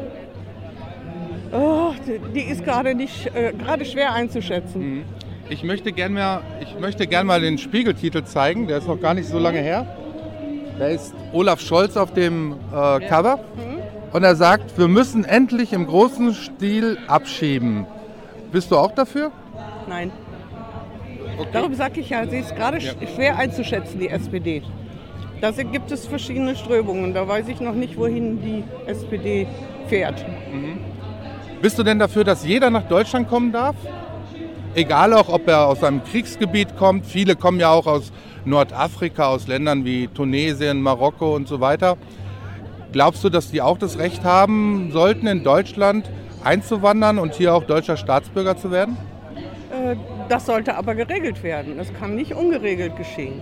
Oh, 1.52 1.92
die- 2.34 2.40
ist 2.42 2.64
gerade 2.64 2.94
nicht, 2.94 3.26
äh, 3.34 3.52
gerade 3.52 3.84
schwer 3.84 4.12
einzuschätzen. 4.12 5.04
Ich 5.48 5.62
möchte 5.62 5.92
gern 5.92 6.12
mal, 6.14 6.42
ich 6.60 6.78
möchte 6.78 7.06
gern 7.06 7.26
mal 7.26 7.40
den 7.40 7.58
Spiegeltitel 7.58 8.24
zeigen, 8.24 8.66
der 8.66 8.78
ist 8.78 8.88
noch 8.88 9.00
gar 9.00 9.14
nicht 9.14 9.28
so 9.28 9.38
lange 9.38 9.60
her. 9.60 9.86
Da 10.78 10.86
ist 10.88 11.14
Olaf 11.32 11.60
Scholz 11.60 11.96
auf 11.96 12.12
dem 12.12 12.52
äh, 12.74 13.00
Cover 13.06 13.38
und 14.12 14.24
er 14.24 14.36
sagt, 14.36 14.76
wir 14.78 14.88
müssen 14.88 15.24
endlich 15.24 15.72
im 15.72 15.86
großen 15.86 16.34
Stil 16.34 16.98
abschieben. 17.06 17.86
Bist 18.52 18.70
du 18.70 18.76
auch 18.76 18.92
dafür? 18.92 19.30
Nein. 19.88 20.10
Darum 21.52 21.74
sage 21.74 22.00
ich 22.00 22.10
ja, 22.10 22.26
sie 22.26 22.38
ist 22.38 22.56
gerade 22.56 22.78
sch- 22.78 22.94
schwer 23.14 23.36
einzuschätzen, 23.38 24.00
die 24.00 24.08
SPD. 24.08 24.62
Da 25.40 25.50
gibt 25.50 25.92
es 25.92 26.06
verschiedene 26.06 26.56
Strömungen. 26.56 27.12
Da 27.14 27.28
weiß 27.28 27.48
ich 27.48 27.60
noch 27.60 27.74
nicht, 27.74 27.96
wohin 27.98 28.40
die 28.42 28.64
SPD 28.86 29.46
fährt. 29.86 30.24
Bist 31.60 31.78
du 31.78 31.82
denn 31.82 31.98
dafür, 31.98 32.24
dass 32.24 32.44
jeder 32.46 32.70
nach 32.70 32.84
Deutschland 32.88 33.28
kommen 33.28 33.52
darf? 33.52 33.76
Egal 34.76 35.14
auch, 35.14 35.30
ob 35.30 35.48
er 35.48 35.66
aus 35.66 35.82
einem 35.82 36.04
Kriegsgebiet 36.04 36.76
kommt. 36.76 37.06
Viele 37.06 37.34
kommen 37.34 37.58
ja 37.58 37.70
auch 37.70 37.86
aus 37.86 38.12
Nordafrika, 38.44 39.28
aus 39.28 39.48
Ländern 39.48 39.86
wie 39.86 40.06
Tunesien, 40.08 40.82
Marokko 40.82 41.34
und 41.34 41.48
so 41.48 41.60
weiter. 41.60 41.96
Glaubst 42.92 43.24
du, 43.24 43.30
dass 43.30 43.50
die 43.50 43.62
auch 43.62 43.78
das 43.78 43.98
Recht 43.98 44.22
haben 44.22 44.90
sollten, 44.92 45.26
in 45.28 45.42
Deutschland 45.42 46.10
einzuwandern 46.44 47.18
und 47.18 47.34
hier 47.34 47.54
auch 47.54 47.64
deutscher 47.64 47.96
Staatsbürger 47.96 48.58
zu 48.58 48.70
werden? 48.70 48.98
Äh, 49.72 49.96
Das 50.28 50.44
sollte 50.44 50.76
aber 50.76 50.94
geregelt 50.94 51.42
werden. 51.42 51.78
Das 51.78 51.92
kann 51.94 52.14
nicht 52.14 52.34
ungeregelt 52.34 52.96
geschehen. 52.96 53.40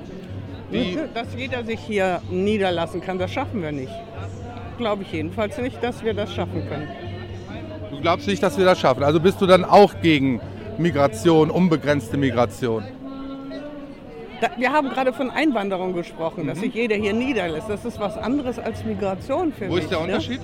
Wie- 0.70 0.98
Dass 1.14 1.28
jeder 1.36 1.64
sich 1.64 1.80
hier 1.80 2.20
niederlassen 2.30 3.00
kann, 3.00 3.18
das 3.18 3.32
schaffen 3.32 3.60
wir 3.60 3.72
nicht. 3.72 3.92
Glaube 4.78 5.02
ich 5.02 5.10
jedenfalls 5.12 5.58
nicht, 5.58 5.82
dass 5.82 6.04
wir 6.04 6.14
das 6.14 6.32
schaffen 6.32 6.62
können. 6.68 6.88
Du 7.90 8.00
glaubst 8.00 8.26
nicht, 8.28 8.42
dass 8.42 8.56
wir 8.56 8.64
das 8.64 8.78
schaffen. 8.78 9.02
Also 9.02 9.18
bist 9.18 9.40
du 9.40 9.46
dann 9.46 9.64
auch 9.64 9.94
gegen 10.00 10.40
Migration, 10.78 11.50
unbegrenzte 11.50 12.16
Migration? 12.16 12.84
Wir 14.58 14.72
haben 14.72 14.90
gerade 14.90 15.12
von 15.12 15.30
Einwanderung 15.30 15.94
gesprochen, 15.94 16.42
Mhm. 16.44 16.48
dass 16.48 16.60
sich 16.60 16.74
jeder 16.74 16.96
hier 16.96 17.12
niederlässt. 17.12 17.68
Das 17.70 17.84
ist 17.84 17.98
was 18.00 18.18
anderes 18.18 18.58
als 18.58 18.84
Migration 18.84 19.52
für 19.52 19.68
Wo 19.68 19.74
mich. 19.74 19.84
ist 19.84 19.90
der 19.90 19.98
ne? 20.00 20.04
Unterschied? 20.04 20.40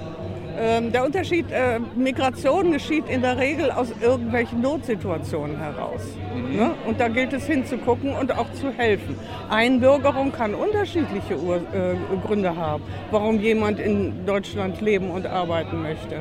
Ähm, 0.59 0.93
der 0.93 1.05
Unterschied, 1.05 1.51
äh, 1.51 1.79
Migration 1.97 2.73
geschieht 2.73 3.09
in 3.09 3.23
der 3.23 3.39
Regel 3.39 3.71
aus 3.71 3.93
irgendwelchen 4.01 4.61
Notsituationen 4.61 5.59
heraus. 5.59 6.03
Mhm. 6.35 6.57
Ne? 6.57 6.71
Und 6.87 7.01
da 7.01 7.09
gilt 7.09 7.33
es 7.33 7.47
hinzugucken 7.47 8.13
und 8.15 8.37
auch 8.37 8.51
zu 8.53 8.71
helfen. 8.71 9.17
Einbürgerung 9.49 10.33
kann 10.33 10.55
unterschiedliche 10.55 11.35
äh, 11.35 11.97
Gründe 12.27 12.57
haben, 12.57 12.83
warum 13.11 13.41
jemand 13.41 13.81
in 13.81 14.25
Deutschland 14.27 14.81
leben 14.81 15.11
und 15.11 15.27
arbeiten 15.27 15.83
möchte. 15.83 16.21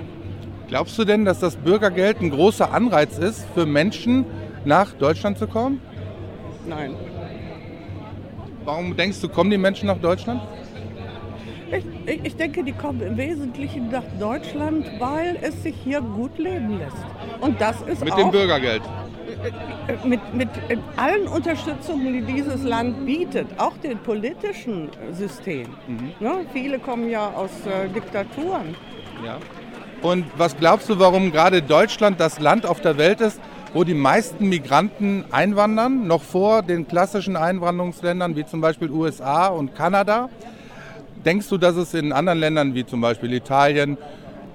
Glaubst 0.69 0.97
du 0.99 1.03
denn, 1.05 1.25
dass 1.25 1.39
das 1.39 1.55
Bürgergeld 1.55 2.21
ein 2.21 2.29
großer 2.29 2.71
Anreiz 2.71 3.17
ist 3.17 3.45
für 3.55 3.65
Menschen, 3.65 4.25
nach 4.65 4.93
Deutschland 4.93 5.37
zu 5.39 5.47
kommen? 5.47 5.81
Nein. 6.67 6.93
Warum 8.65 8.95
denkst 8.95 9.19
du, 9.21 9.29
kommen 9.29 9.49
die 9.49 9.57
Menschen 9.57 9.87
nach 9.87 9.97
Deutschland? 9.97 10.41
Ich, 11.71 11.85
ich, 12.05 12.25
ich 12.25 12.35
denke, 12.35 12.63
die 12.63 12.71
kommen 12.71 13.01
im 13.01 13.17
Wesentlichen 13.17 13.89
nach 13.89 14.03
Deutschland, 14.19 14.85
weil 14.99 15.37
es 15.41 15.63
sich 15.63 15.75
hier 15.83 16.01
gut 16.01 16.37
leben 16.37 16.77
lässt. 16.77 16.97
Und 17.41 17.59
das 17.59 17.81
ist 17.83 18.03
Mit 18.03 18.13
auch 18.13 18.17
dem 18.17 18.31
Bürgergeld. 18.31 18.81
äh, 19.87 20.07
mit, 20.07 20.33
mit 20.33 20.49
allen 20.97 21.27
Unterstützungen, 21.27 22.13
die 22.13 22.33
dieses 22.33 22.63
Land 22.63 23.05
bietet, 23.05 23.47
auch 23.57 23.77
dem 23.77 23.97
politischen 23.99 24.89
System. 25.13 25.67
Ne? 26.19 26.45
Viele 26.53 26.77
kommen 26.79 27.09
ja 27.09 27.29
aus 27.31 27.51
äh, 27.65 27.87
Diktaturen. 27.89 28.75
Ja. 29.25 29.37
Und 30.01 30.25
was 30.37 30.55
glaubst 30.57 30.89
du, 30.89 30.99
warum 30.99 31.31
gerade 31.31 31.61
Deutschland 31.61 32.19
das 32.19 32.39
Land 32.39 32.65
auf 32.65 32.79
der 32.79 32.97
Welt 32.97 33.19
ist, 33.21 33.39
wo 33.73 33.83
die 33.83 33.93
meisten 33.93 34.47
Migranten 34.47 35.25
einwandern, 35.31 36.07
noch 36.07 36.23
vor 36.23 36.63
den 36.63 36.87
klassischen 36.87 37.35
Einwanderungsländern 37.35 38.35
wie 38.35 38.45
zum 38.45 38.61
Beispiel 38.61 38.89
USA 38.89 39.47
und 39.47 39.75
Kanada? 39.75 40.29
Denkst 41.25 41.49
du, 41.49 41.57
dass 41.57 41.75
es 41.75 41.93
in 41.93 42.13
anderen 42.13 42.39
Ländern 42.39 42.73
wie 42.73 42.85
zum 42.85 43.01
Beispiel 43.01 43.33
Italien, 43.33 43.97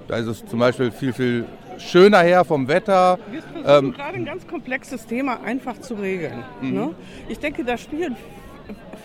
da 0.07 0.17
ist 0.17 0.27
es 0.27 0.45
zum 0.45 0.59
Beispiel 0.59 0.91
viel, 0.91 1.13
viel 1.13 1.45
schöner 1.77 2.19
her 2.21 2.43
vom 2.43 2.67
Wetter? 2.67 3.19
Wir 3.29 3.41
versuchen 3.43 3.85
Ähm, 3.85 3.93
gerade 3.93 4.15
ein 4.15 4.25
ganz 4.25 4.47
komplexes 4.47 5.05
Thema 5.05 5.39
einfach 5.43 5.79
zu 5.79 5.93
regeln. 5.93 6.43
Mhm. 6.61 6.73
Ne? 6.73 6.95
Ich 7.29 7.37
denke, 7.37 7.63
da 7.63 7.77
spielen 7.77 8.15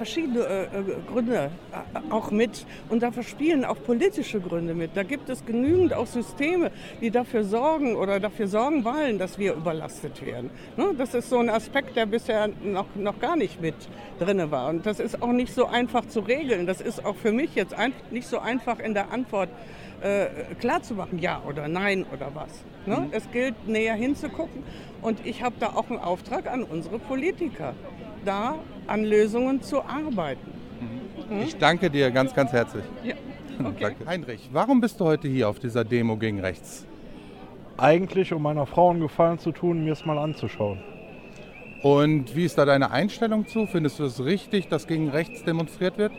verschiedene 0.01 0.41
äh, 0.41 0.63
äh, 0.63 0.69
Gründe 1.13 1.51
äh, 1.73 2.11
auch 2.11 2.31
mit 2.31 2.65
und 2.89 3.03
da 3.03 3.13
spielen 3.23 3.67
auch 3.67 3.77
politische 3.85 4.41
Gründe 4.41 4.73
mit. 4.73 4.97
Da 4.97 5.03
gibt 5.03 5.29
es 5.29 5.45
genügend 5.45 5.93
auch 5.93 6.07
Systeme, 6.07 6.71
die 7.03 7.11
dafür 7.11 7.45
sorgen 7.45 7.97
oder 7.97 8.19
dafür 8.19 8.49
sorgen 8.49 8.83
wollen, 8.83 9.19
dass 9.19 9.39
wir 9.39 9.53
überlastet 9.53 10.25
werden. 10.25 10.49
Ne? 10.79 10.95
Das 10.97 11.13
ist 11.13 11.29
so 11.29 11.37
ein 11.37 11.51
Aspekt, 11.51 11.97
der 11.97 12.07
bisher 12.07 12.49
noch, 12.65 12.87
noch 12.95 13.21
gar 13.21 13.37
nicht 13.37 13.61
mit 13.61 13.75
drin 14.19 14.51
war. 14.51 14.71
Und 14.71 14.87
das 14.87 15.01
ist 15.01 15.21
auch 15.21 15.33
nicht 15.33 15.53
so 15.53 15.67
einfach 15.67 16.07
zu 16.07 16.21
regeln. 16.21 16.67
Das 16.67 16.81
ist 16.81 17.05
auch 17.05 17.17
für 17.17 17.33
mich 17.33 17.55
jetzt 17.55 17.75
ein, 17.75 17.93
nicht 18.11 18.27
so 18.27 18.39
einfach 18.39 18.79
in 18.79 18.95
der 18.95 19.13
Antwort 19.13 19.51
äh, 20.01 20.55
klar 20.61 20.83
zu 20.83 20.95
machen, 20.95 21.19
ja 21.19 21.43
oder 21.47 21.69
nein 21.69 22.07
oder 22.11 22.31
was. 22.33 22.65
Ne? 22.87 23.09
Es 23.11 23.31
gilt 23.33 23.69
näher 23.69 23.97
hinzugucken 23.97 24.63
und 25.03 25.27
ich 25.27 25.43
habe 25.43 25.57
da 25.61 25.75
auch 25.75 25.91
einen 25.91 25.99
Auftrag 25.99 26.51
an 26.51 26.63
unsere 26.63 26.99
Politiker, 26.99 27.75
da 28.25 28.57
an 28.91 29.05
Lösungen 29.05 29.63
zu 29.63 29.83
arbeiten. 29.83 30.51
ich 31.43 31.57
danke 31.57 31.91
dir 31.91 32.11
ganz, 32.11 32.35
ganz 32.35 32.53
herzlich. 32.53 32.85
Ja. 33.05 33.15
Okay. 33.61 33.79
Danke. 33.81 34.07
Heinrich, 34.07 34.49
warum 34.55 34.81
bist 34.81 34.99
du 35.01 35.05
heute 35.05 35.29
hier 35.29 35.47
auf 35.47 35.59
dieser 35.59 35.85
Demo 35.85 36.17
gegen 36.17 36.41
rechts? 36.41 36.87
Eigentlich, 37.77 38.33
um 38.33 38.41
meiner 38.41 38.65
Frau 38.65 38.89
einen 38.89 39.01
Gefallen 39.01 39.39
zu 39.39 39.53
tun, 39.53 39.85
mir 39.85 39.93
es 39.93 40.07
mal 40.07 40.17
anzuschauen. 40.17 40.79
Und 41.83 42.35
wie 42.35 42.47
ist 42.47 42.57
da 42.57 42.65
deine 42.65 42.91
Einstellung 42.91 43.47
zu? 43.47 43.67
Findest 43.67 43.99
du 43.99 44.05
es 44.05 44.25
richtig, 44.25 44.69
dass 44.69 44.87
gegen 44.87 45.11
rechts 45.11 45.45
demonstriert 45.45 45.99
wird? 45.99 46.13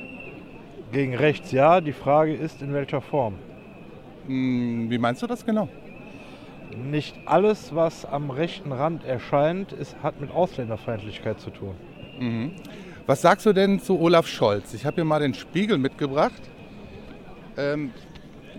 Gegen 0.91 1.15
rechts 1.15 1.51
ja, 1.51 1.81
die 1.81 1.93
Frage 1.93 2.35
ist, 2.35 2.61
in 2.61 2.73
welcher 2.73 3.01
Form. 3.01 3.39
Hm, 4.27 4.91
Wie 4.91 4.99
meinst 4.99 5.23
du 5.23 5.25
das 5.25 5.43
genau? 5.43 5.67
Nicht 6.91 7.15
alles, 7.25 7.73
was 7.73 8.05
am 8.05 8.29
rechten 8.29 8.71
Rand 8.71 9.03
erscheint, 9.03 9.73
ist, 9.73 9.95
hat 10.03 10.21
mit 10.21 10.29
Ausländerfeindlichkeit 10.29 11.39
zu 11.39 11.49
tun. 11.49 11.73
Mhm. 12.21 12.51
Was 13.07 13.21
sagst 13.21 13.45
du 13.47 13.53
denn 13.53 13.79
zu 13.79 13.99
Olaf 13.99 14.27
Scholz? 14.27 14.75
Ich 14.75 14.85
habe 14.85 14.95
hier 14.95 15.05
mal 15.05 15.19
den 15.19 15.33
Spiegel 15.33 15.79
mitgebracht. 15.79 16.41
Ähm, 17.57 17.91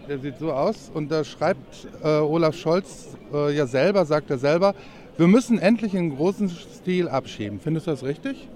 der 0.08 0.18
sieht 0.18 0.38
so 0.38 0.52
aus 0.52 0.90
und 0.92 1.12
da 1.12 1.22
schreibt 1.22 1.86
äh, 2.02 2.08
Olaf 2.08 2.56
Scholz 2.56 3.16
äh, 3.32 3.54
ja 3.54 3.66
selber, 3.66 4.04
sagt 4.04 4.30
er 4.30 4.38
selber, 4.38 4.74
wir 5.16 5.28
müssen 5.28 5.60
endlich 5.60 5.94
in 5.94 6.14
großen 6.16 6.48
Stil 6.48 7.08
abschieben. 7.08 7.60
Findest 7.60 7.86
du 7.86 7.92
das 7.92 8.02
richtig? 8.02 8.48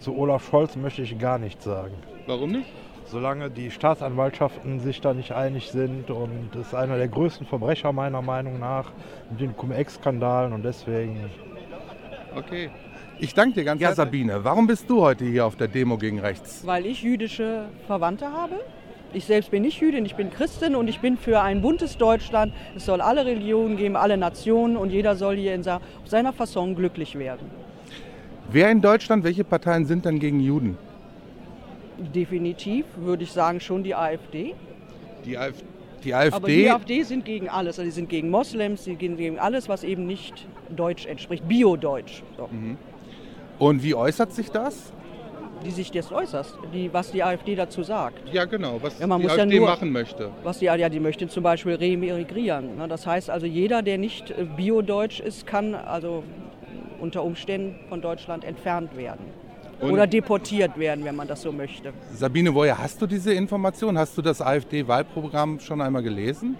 Zu 0.00 0.16
Olaf 0.18 0.48
Scholz 0.50 0.74
möchte 0.74 1.02
ich 1.02 1.16
gar 1.16 1.38
nichts 1.38 1.64
sagen. 1.64 1.94
Warum 2.26 2.50
nicht? 2.50 2.68
Solange 3.06 3.50
die 3.50 3.70
Staatsanwaltschaften 3.70 4.80
sich 4.80 5.00
da 5.00 5.14
nicht 5.14 5.32
einig 5.32 5.70
sind 5.70 6.10
und 6.10 6.56
ist 6.60 6.74
einer 6.74 6.96
der 6.96 7.08
größten 7.08 7.46
Verbrecher 7.46 7.92
meiner 7.92 8.22
Meinung 8.22 8.58
nach 8.58 8.90
mit 9.30 9.40
den 9.40 9.56
Cum-Ex-Skandalen 9.56 10.52
und 10.52 10.64
deswegen 10.64 11.30
Okay. 12.36 12.70
Ich 13.22 13.34
danke 13.34 13.54
dir 13.56 13.64
ganz 13.64 13.82
ja, 13.82 13.94
Sabine, 13.94 14.44
warum 14.44 14.66
bist 14.66 14.88
du 14.88 15.02
heute 15.02 15.26
hier 15.26 15.44
auf 15.44 15.54
der 15.54 15.68
Demo 15.68 15.98
gegen 15.98 16.20
rechts? 16.20 16.62
Weil 16.64 16.86
ich 16.86 17.02
jüdische 17.02 17.66
Verwandte 17.86 18.32
habe. 18.32 18.60
Ich 19.12 19.26
selbst 19.26 19.50
bin 19.50 19.62
nicht 19.62 19.80
Jüdin, 19.80 20.06
ich 20.06 20.14
bin 20.14 20.30
Christin 20.30 20.74
und 20.74 20.88
ich 20.88 21.00
bin 21.00 21.18
für 21.18 21.42
ein 21.42 21.60
buntes 21.60 21.98
Deutschland. 21.98 22.54
Es 22.76 22.86
soll 22.86 23.00
alle 23.00 23.26
Religionen 23.26 23.76
geben, 23.76 23.96
alle 23.96 24.16
Nationen 24.16 24.76
und 24.76 24.90
jeder 24.90 25.16
soll 25.16 25.36
hier 25.36 25.54
in 25.54 25.66
auf 25.68 25.80
seiner 26.06 26.32
Fasson 26.32 26.74
glücklich 26.76 27.18
werden. 27.18 27.50
Wer 28.50 28.70
in 28.70 28.80
Deutschland, 28.80 29.22
welche 29.24 29.44
Parteien 29.44 29.84
sind 29.84 30.06
denn 30.06 30.18
gegen 30.18 30.40
Juden? 30.40 30.78
Definitiv 32.14 32.86
würde 32.96 33.24
ich 33.24 33.32
sagen 33.32 33.60
schon 33.60 33.82
die 33.82 33.94
AfD. 33.94 34.54
Die, 35.26 35.36
Af 35.36 35.54
die 36.04 36.14
AfD. 36.14 36.36
Aber 36.36 36.48
die 36.48 36.70
AfD 36.70 37.02
sind 37.02 37.24
gegen 37.26 37.48
alles. 37.50 37.78
Also 37.78 37.82
die 37.82 37.90
sind 37.90 38.08
gegen 38.08 38.30
Moslems, 38.30 38.84
sie 38.84 38.96
sind 38.96 39.18
gegen 39.18 39.38
alles, 39.38 39.68
was 39.68 39.84
eben 39.84 40.06
nicht 40.06 40.46
Deutsch 40.74 41.04
entspricht, 41.04 41.46
Bio-Deutsch. 41.46 42.22
So. 42.38 42.48
Mhm. 42.50 42.78
Und 43.60 43.82
wie 43.84 43.94
äußert 43.94 44.32
sich 44.32 44.50
das? 44.50 44.92
Wie 45.62 45.70
sich 45.70 45.90
das 45.92 46.10
äußert, 46.10 46.46
die, 46.72 46.90
was 46.92 47.12
die 47.12 47.22
AfD 47.22 47.54
dazu 47.54 47.82
sagt. 47.82 48.32
Ja, 48.32 48.46
genau, 48.46 48.78
was 48.80 48.98
Ja, 48.98 49.06
man 49.06 49.20
die 49.20 49.26
muss 49.26 49.36
ja 49.36 49.42
AfD 49.42 49.58
nur- 49.58 49.68
machen 49.68 49.92
möchte. 49.92 50.30
Was 50.42 50.58
die, 50.58 50.64
ja, 50.64 50.88
die 50.88 50.98
möchten 51.00 51.28
zum 51.28 51.42
Beispiel 51.42 51.74
remigrieren. 51.74 52.78
ne? 52.78 52.88
Das 52.88 53.06
heißt 53.06 53.28
also, 53.28 53.44
jeder, 53.46 53.82
der 53.82 53.98
nicht 53.98 54.30
äh, 54.30 54.44
biodeutsch 54.56 55.20
ist, 55.20 55.46
kann 55.46 55.74
also 55.74 56.24
unter 56.98 57.22
Umständen 57.22 57.74
von 57.90 58.00
Deutschland 58.00 58.42
entfernt 58.44 58.96
werden. 58.96 59.26
Und- 59.80 59.92
Oder 59.92 60.06
deportiert 60.06 60.78
werden, 60.78 61.04
wenn 61.04 61.14
man 61.16 61.28
das 61.28 61.42
so 61.42 61.52
möchte. 61.52 61.92
Sabine, 62.14 62.54
woher 62.54 62.78
hast 62.78 63.00
du 63.02 63.06
diese 63.06 63.34
Information? 63.34 63.98
Hast 63.98 64.16
du 64.16 64.22
das 64.22 64.40
AfD-Wahlprogramm 64.40 65.60
schon 65.60 65.82
einmal 65.82 66.02
gelesen? 66.02 66.56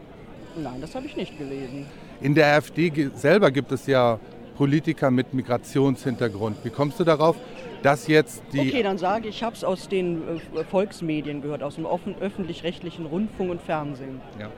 Nein, 0.56 0.78
das 0.82 0.94
habe 0.94 1.06
ich 1.06 1.16
nicht 1.16 1.38
gelesen. 1.38 1.86
In 2.20 2.34
der 2.34 2.54
AfD 2.56 2.92
selber 3.14 3.50
gibt 3.50 3.72
es 3.72 3.86
ja 3.86 4.18
Politiker 4.60 5.10
mit 5.10 5.32
Migrationshintergrund. 5.32 6.58
Wie 6.64 6.68
kommst 6.68 7.00
du 7.00 7.04
darauf, 7.04 7.34
dass 7.82 8.08
jetzt 8.08 8.42
die... 8.52 8.60
Okay, 8.60 8.82
dann 8.82 8.98
sage 8.98 9.28
ich, 9.28 9.36
ich 9.36 9.42
habe 9.42 9.56
es 9.56 9.64
aus 9.64 9.88
den 9.88 10.20
äh, 10.54 10.64
Volksmedien 10.64 11.40
gehört, 11.40 11.62
aus 11.62 11.76
dem 11.76 11.86
öffentlich-rechtlichen 11.86 13.06
Rundfunk 13.06 13.50
und 13.52 13.62
Fernsehen. 13.62 14.20
Ja. 14.38 14.50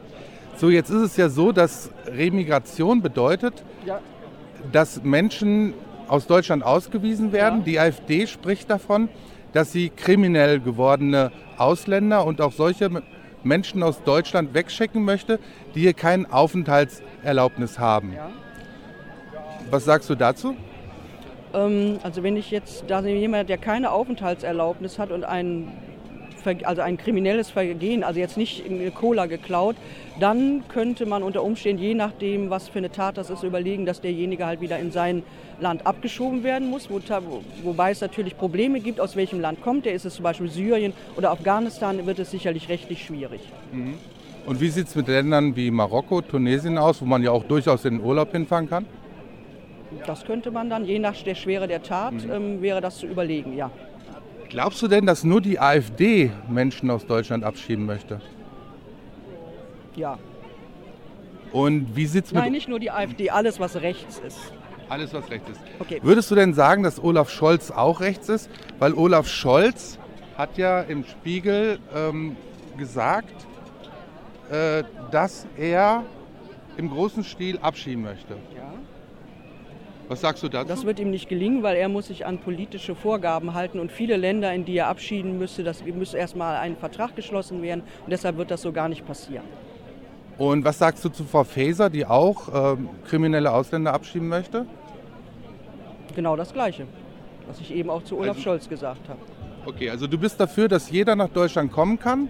So, 0.56 0.70
jetzt 0.70 0.90
ist 0.90 1.02
es 1.02 1.16
ja 1.16 1.28
so, 1.28 1.52
dass 1.52 1.92
Remigration 2.08 3.00
bedeutet, 3.00 3.62
Ja. 3.86 4.00
dass 4.72 5.04
Menschen 5.04 5.74
aus 6.08 6.26
Deutschland 6.26 6.64
ausgewiesen 6.64 7.30
werden. 7.30 7.60
Ja. 7.60 7.64
Die 7.64 7.78
AfD 7.78 8.26
spricht 8.26 8.70
davon, 8.70 9.08
dass 9.52 9.70
sie 9.70 9.88
kriminell 9.88 10.58
gewordene 10.58 11.30
Ausländer 11.58 12.26
und 12.26 12.40
auch 12.40 12.52
solche 12.52 12.90
Menschen 13.44 13.84
aus 13.84 14.02
Deutschland 14.02 14.52
wegschicken 14.52 15.04
möchte, 15.04 15.38
die 15.76 15.80
hier 15.82 15.94
kein 15.94 16.26
Aufenthaltserlaubnis 16.26 17.78
haben. 17.78 18.14
Ja. 18.14 18.30
Was 19.72 19.86
sagst 19.86 20.10
du 20.10 20.14
dazu? 20.14 20.54
Ähm, 21.54 21.98
also 22.02 22.22
wenn 22.22 22.36
ich 22.36 22.50
jetzt, 22.50 22.84
da 22.88 23.00
jemand, 23.00 23.48
der 23.48 23.56
keine 23.56 23.90
Aufenthaltserlaubnis 23.90 24.98
hat 24.98 25.10
und 25.10 25.24
ein, 25.24 25.68
also 26.64 26.82
ein 26.82 26.98
kriminelles 26.98 27.48
Vergehen, 27.48 28.04
also 28.04 28.20
jetzt 28.20 28.36
nicht 28.36 28.64
Cola 28.94 29.24
geklaut, 29.24 29.76
dann 30.20 30.62
könnte 30.68 31.06
man 31.06 31.22
unter 31.22 31.42
Umständen, 31.42 31.82
je 31.82 31.94
nachdem, 31.94 32.50
was 32.50 32.68
für 32.68 32.80
eine 32.80 32.92
Tat 32.92 33.16
das 33.16 33.30
ist, 33.30 33.44
überlegen, 33.44 33.86
dass 33.86 34.02
derjenige 34.02 34.44
halt 34.44 34.60
wieder 34.60 34.78
in 34.78 34.92
sein 34.92 35.22
Land 35.58 35.86
abgeschoben 35.86 36.44
werden 36.44 36.68
muss. 36.68 36.90
Wo, 36.90 37.00
wobei 37.62 37.92
es 37.92 38.02
natürlich 38.02 38.36
Probleme 38.36 38.78
gibt, 38.78 39.00
aus 39.00 39.16
welchem 39.16 39.40
Land 39.40 39.62
kommt 39.62 39.86
er. 39.86 39.94
Ist 39.94 40.04
es 40.04 40.16
zum 40.16 40.24
Beispiel 40.24 40.50
Syrien 40.50 40.92
oder 41.16 41.30
Afghanistan, 41.30 42.04
wird 42.04 42.18
es 42.18 42.30
sicherlich 42.30 42.68
rechtlich 42.68 43.06
schwierig. 43.06 43.40
Mhm. 43.72 43.94
Und 44.44 44.60
wie 44.60 44.68
sieht 44.68 44.88
es 44.88 44.96
mit 44.96 45.08
Ländern 45.08 45.56
wie 45.56 45.70
Marokko, 45.70 46.20
Tunesien 46.20 46.76
aus, 46.76 47.00
wo 47.00 47.06
man 47.06 47.22
ja 47.22 47.30
auch 47.30 47.44
durchaus 47.44 47.86
in 47.86 47.98
den 47.98 48.04
Urlaub 48.04 48.32
hinfahren 48.32 48.68
kann? 48.68 48.84
Das 50.06 50.24
könnte 50.24 50.50
man 50.50 50.70
dann, 50.70 50.84
je 50.84 50.98
nach 50.98 51.16
der 51.22 51.34
Schwere 51.34 51.68
der 51.68 51.82
Tat, 51.82 52.14
mhm. 52.14 52.30
ähm, 52.30 52.62
wäre 52.62 52.80
das 52.80 52.98
zu 52.98 53.06
überlegen, 53.06 53.56
ja. 53.56 53.70
Glaubst 54.48 54.82
du 54.82 54.88
denn, 54.88 55.06
dass 55.06 55.24
nur 55.24 55.40
die 55.40 55.58
AfD 55.58 56.30
Menschen 56.48 56.90
aus 56.90 57.06
Deutschland 57.06 57.42
abschieben 57.42 57.86
möchte? 57.86 58.20
Ja. 59.96 60.18
Und 61.52 61.96
wie 61.96 62.06
sieht 62.06 62.26
es 62.26 62.32
mit. 62.32 62.42
Nein, 62.42 62.52
nicht 62.52 62.68
nur 62.68 62.78
die 62.78 62.90
AfD, 62.90 63.30
alles, 63.30 63.60
was 63.60 63.76
rechts 63.76 64.20
ist. 64.26 64.38
Alles, 64.88 65.14
was 65.14 65.30
rechts 65.30 65.50
ist. 65.50 65.60
Okay. 65.78 66.00
Würdest 66.02 66.30
du 66.30 66.34
denn 66.34 66.52
sagen, 66.52 66.82
dass 66.82 67.02
Olaf 67.02 67.30
Scholz 67.30 67.70
auch 67.70 68.00
rechts 68.00 68.28
ist? 68.28 68.50
Weil 68.78 68.92
Olaf 68.92 69.26
Scholz 69.26 69.98
hat 70.36 70.58
ja 70.58 70.82
im 70.82 71.04
Spiegel 71.04 71.78
ähm, 71.94 72.36
gesagt, 72.76 73.46
äh, 74.50 74.84
dass 75.10 75.46
er 75.56 76.04
im 76.76 76.90
großen 76.90 77.24
Stil 77.24 77.58
abschieben 77.58 78.02
möchte. 78.02 78.36
Was 80.12 80.20
sagst 80.20 80.42
du 80.42 80.50
dazu? 80.50 80.68
Das 80.68 80.84
wird 80.84 81.00
ihm 81.00 81.10
nicht 81.10 81.30
gelingen, 81.30 81.62
weil 81.62 81.74
er 81.74 81.88
muss 81.88 82.08
sich 82.08 82.26
an 82.26 82.36
politische 82.36 82.94
Vorgaben 82.94 83.54
halten 83.54 83.80
und 83.80 83.90
viele 83.90 84.18
Länder, 84.18 84.52
in 84.52 84.66
die 84.66 84.76
er 84.76 84.88
abschieden 84.88 85.38
müsste, 85.38 85.64
das 85.64 85.82
müsste 85.82 86.18
erstmal 86.18 86.56
ein 86.56 86.76
Vertrag 86.76 87.16
geschlossen 87.16 87.62
werden 87.62 87.82
und 88.04 88.10
deshalb 88.10 88.36
wird 88.36 88.50
das 88.50 88.60
so 88.60 88.72
gar 88.72 88.90
nicht 88.90 89.06
passieren. 89.06 89.46
Und 90.36 90.66
was 90.66 90.78
sagst 90.78 91.02
du 91.02 91.08
zu 91.08 91.24
Frau 91.24 91.44
Faeser, 91.44 91.88
die 91.88 92.04
auch 92.04 92.74
ähm, 92.76 92.90
kriminelle 93.06 93.50
Ausländer 93.50 93.94
abschieben 93.94 94.28
möchte? 94.28 94.66
Genau 96.14 96.36
das 96.36 96.52
Gleiche, 96.52 96.86
was 97.46 97.58
ich 97.60 97.74
eben 97.74 97.88
auch 97.88 98.04
zu 98.04 98.18
Olaf 98.18 98.36
also, 98.36 98.42
Scholz 98.42 98.68
gesagt 98.68 99.08
habe. 99.08 99.20
Okay, 99.64 99.88
also 99.88 100.06
du 100.06 100.18
bist 100.18 100.38
dafür, 100.38 100.68
dass 100.68 100.90
jeder 100.90 101.16
nach 101.16 101.30
Deutschland 101.30 101.72
kommen 101.72 101.98
kann 101.98 102.28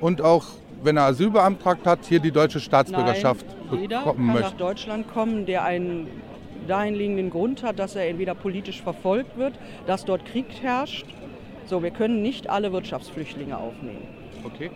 und 0.00 0.22
auch, 0.22 0.46
wenn 0.82 0.96
er 0.96 1.04
Asyl 1.04 1.30
beantragt 1.30 1.86
hat, 1.86 2.00
hier 2.04 2.18
die 2.18 2.32
deutsche 2.32 2.58
Staatsbürgerschaft 2.58 3.46
Nein, 3.70 3.80
jeder 3.82 3.98
bekommen 3.98 4.16
kann 4.16 4.26
möchte. 4.26 4.50
nach 4.50 4.56
Deutschland 4.56 5.06
kommen, 5.14 5.46
der 5.46 5.62
einen 5.62 6.08
dahinliegenden 6.66 7.30
Grund 7.30 7.62
hat, 7.62 7.78
dass 7.78 7.96
er 7.96 8.08
entweder 8.08 8.34
politisch 8.34 8.82
verfolgt 8.82 9.36
wird, 9.36 9.54
dass 9.86 10.04
dort 10.04 10.24
Krieg 10.24 10.46
herrscht. 10.60 11.06
So, 11.66 11.82
wir 11.82 11.90
können 11.90 12.22
nicht 12.22 12.50
alle 12.50 12.72
Wirtschaftsflüchtlinge 12.72 13.56
aufnehmen. 13.56 14.02
Okay. 14.44 14.70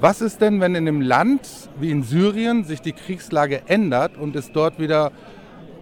Was 0.00 0.20
ist 0.20 0.40
denn, 0.40 0.60
wenn 0.60 0.76
in 0.76 0.86
einem 0.86 1.00
Land 1.00 1.40
wie 1.80 1.90
in 1.90 2.04
Syrien 2.04 2.62
sich 2.62 2.80
die 2.80 2.92
Kriegslage 2.92 3.62
ändert 3.66 4.16
und 4.16 4.36
es 4.36 4.52
dort 4.52 4.78
wieder 4.78 5.10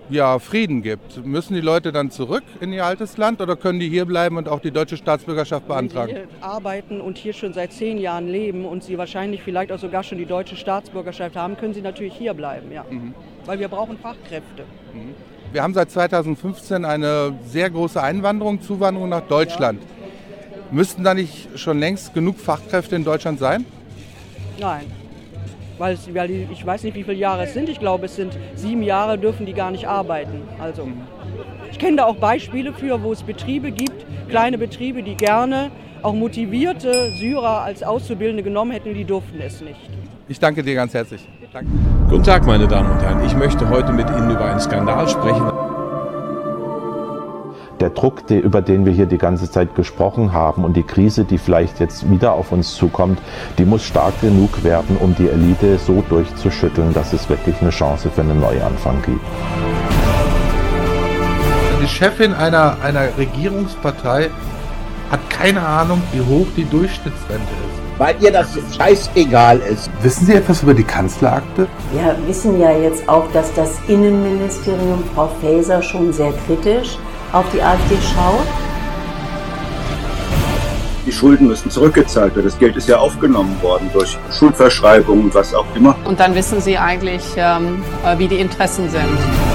ja, 0.08 0.38
Frieden 0.38 0.80
gibt? 0.80 1.24
Müssen 1.26 1.54
die 1.54 1.60
Leute 1.60 1.92
dann 1.92 2.10
zurück 2.10 2.44
in 2.60 2.72
ihr 2.72 2.86
altes 2.86 3.18
Land 3.18 3.42
oder 3.42 3.56
können 3.56 3.78
die 3.78 3.90
hier 3.90 4.06
bleiben 4.06 4.38
und 4.38 4.48
auch 4.48 4.60
die 4.60 4.70
deutsche 4.70 4.96
Staatsbürgerschaft 4.96 5.68
beantragen? 5.68 6.14
Wenn 6.14 6.28
sie 6.28 6.42
arbeiten 6.42 7.02
und 7.02 7.18
hier 7.18 7.34
schon 7.34 7.52
seit 7.52 7.72
zehn 7.72 7.98
Jahren 7.98 8.26
leben 8.26 8.64
und 8.64 8.84
sie 8.84 8.96
wahrscheinlich 8.96 9.42
vielleicht 9.42 9.70
auch 9.70 9.78
sogar 9.78 10.02
schon 10.02 10.16
die 10.16 10.26
deutsche 10.26 10.56
Staatsbürgerschaft 10.56 11.36
haben, 11.36 11.58
können 11.58 11.74
sie 11.74 11.82
natürlich 11.82 12.14
hier 12.14 12.32
bleiben, 12.32 12.72
ja. 12.72 12.86
Mhm. 12.88 13.14
Weil 13.46 13.60
wir 13.60 13.68
brauchen 13.68 13.96
Fachkräfte. 13.98 14.64
Mhm. 14.92 15.14
Wir 15.52 15.62
haben 15.62 15.74
seit 15.74 15.90
2015 15.90 16.84
eine 16.84 17.32
sehr 17.46 17.70
große 17.70 18.02
Einwanderung, 18.02 18.60
Zuwanderung 18.60 19.08
nach 19.08 19.22
Deutschland. 19.22 19.80
Ja. 19.80 20.66
Müssten 20.72 21.04
da 21.04 21.14
nicht 21.14 21.58
schon 21.58 21.78
längst 21.78 22.12
genug 22.12 22.38
Fachkräfte 22.38 22.96
in 22.96 23.04
Deutschland 23.04 23.38
sein? 23.38 23.64
Nein. 24.58 24.86
Weil, 25.78 25.94
es, 25.94 26.12
weil 26.12 26.30
ich 26.30 26.64
weiß 26.64 26.82
nicht, 26.82 26.94
wie 26.94 27.04
viele 27.04 27.16
Jahre 27.16 27.44
es 27.44 27.54
sind. 27.54 27.68
Ich 27.68 27.78
glaube, 27.78 28.06
es 28.06 28.16
sind 28.16 28.36
sieben 28.54 28.82
Jahre, 28.82 29.18
dürfen 29.18 29.46
die 29.46 29.52
gar 29.52 29.70
nicht 29.70 29.86
arbeiten. 29.86 30.42
Also, 30.58 30.88
ich 31.70 31.78
kenne 31.78 31.98
da 31.98 32.04
auch 32.06 32.16
Beispiele 32.16 32.72
für, 32.72 33.02
wo 33.02 33.12
es 33.12 33.22
Betriebe 33.22 33.70
gibt, 33.70 34.06
kleine 34.28 34.58
Betriebe, 34.58 35.02
die 35.02 35.14
gerne 35.14 35.70
auch 36.02 36.14
motivierte 36.14 37.12
Syrer 37.16 37.62
als 37.62 37.82
Auszubildende 37.82 38.42
genommen 38.42 38.72
hätten, 38.72 38.94
die 38.94 39.04
durften 39.04 39.40
es 39.40 39.60
nicht. 39.60 39.90
Ich 40.28 40.38
danke 40.38 40.62
dir 40.62 40.74
ganz 40.74 40.94
herzlich. 40.94 41.26
Guten 42.10 42.22
Tag, 42.22 42.46
meine 42.46 42.68
Damen 42.68 42.90
und 42.90 43.02
Herren. 43.02 43.24
Ich 43.24 43.34
möchte 43.34 43.68
heute 43.70 43.92
mit 43.92 44.10
Ihnen 44.10 44.30
über 44.30 44.44
einen 44.44 44.60
Skandal 44.60 45.08
sprechen 45.08 45.50
der 47.80 47.90
Druck, 47.90 48.30
über 48.30 48.62
den 48.62 48.84
wir 48.86 48.92
hier 48.92 49.06
die 49.06 49.18
ganze 49.18 49.50
Zeit 49.50 49.74
gesprochen 49.74 50.32
haben 50.32 50.64
und 50.64 50.76
die 50.76 50.82
Krise, 50.82 51.24
die 51.24 51.38
vielleicht 51.38 51.80
jetzt 51.80 52.10
wieder 52.10 52.32
auf 52.32 52.52
uns 52.52 52.74
zukommt, 52.74 53.18
die 53.58 53.64
muss 53.64 53.84
stark 53.84 54.20
genug 54.20 54.64
werden, 54.64 54.96
um 54.96 55.14
die 55.14 55.28
Elite 55.28 55.78
so 55.78 56.02
durchzuschütteln, 56.08 56.94
dass 56.94 57.12
es 57.12 57.28
wirklich 57.28 57.60
eine 57.60 57.70
Chance 57.70 58.10
für 58.10 58.22
einen 58.22 58.40
Neuanfang 58.40 59.02
gibt. 59.02 59.20
Die 61.82 61.88
Chefin 61.88 62.32
einer, 62.32 62.78
einer 62.82 63.16
Regierungspartei 63.18 64.30
hat 65.10 65.30
keine 65.30 65.60
Ahnung, 65.60 66.02
wie 66.12 66.20
hoch 66.20 66.46
die 66.56 66.64
Durchschnittsrente 66.64 67.42
ist. 67.42 67.98
Weil 67.98 68.16
ihr 68.20 68.30
das 68.30 68.48
scheißegal 68.76 69.58
ist. 69.60 69.90
Wissen 70.02 70.26
Sie 70.26 70.34
etwas 70.34 70.62
über 70.62 70.74
die 70.74 70.84
Kanzlerakte? 70.84 71.66
Wir 71.92 72.16
wissen 72.26 72.60
ja 72.60 72.70
jetzt 72.72 73.08
auch, 73.08 73.30
dass 73.32 73.52
das 73.54 73.78
Innenministerium 73.88 75.02
Frau 75.14 75.30
Faeser 75.40 75.82
schon 75.82 76.12
sehr 76.12 76.32
kritisch 76.46 76.98
auf 77.32 77.44
die 77.52 77.62
AfD 77.62 77.96
schaut? 78.14 78.46
Die 81.06 81.12
Schulden 81.12 81.46
müssen 81.46 81.70
zurückgezahlt 81.70 82.34
werden. 82.34 82.46
Das 82.46 82.58
Geld 82.58 82.76
ist 82.76 82.88
ja 82.88 82.98
aufgenommen 82.98 83.56
worden 83.62 83.88
durch 83.92 84.18
Schuldverschreibungen 84.36 85.26
und 85.26 85.34
was 85.34 85.54
auch 85.54 85.66
immer. 85.74 85.94
Und 86.04 86.18
dann 86.18 86.34
wissen 86.34 86.60
Sie 86.60 86.76
eigentlich, 86.76 87.22
ähm, 87.36 87.82
äh, 88.04 88.18
wie 88.18 88.26
die 88.26 88.40
Interessen 88.40 88.90
sind. 88.90 89.45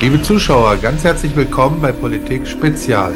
Liebe 0.00 0.22
Zuschauer, 0.22 0.78
ganz 0.78 1.04
herzlich 1.04 1.36
willkommen 1.36 1.82
bei 1.82 1.92
Politik 1.92 2.46
Spezial. 2.46 3.12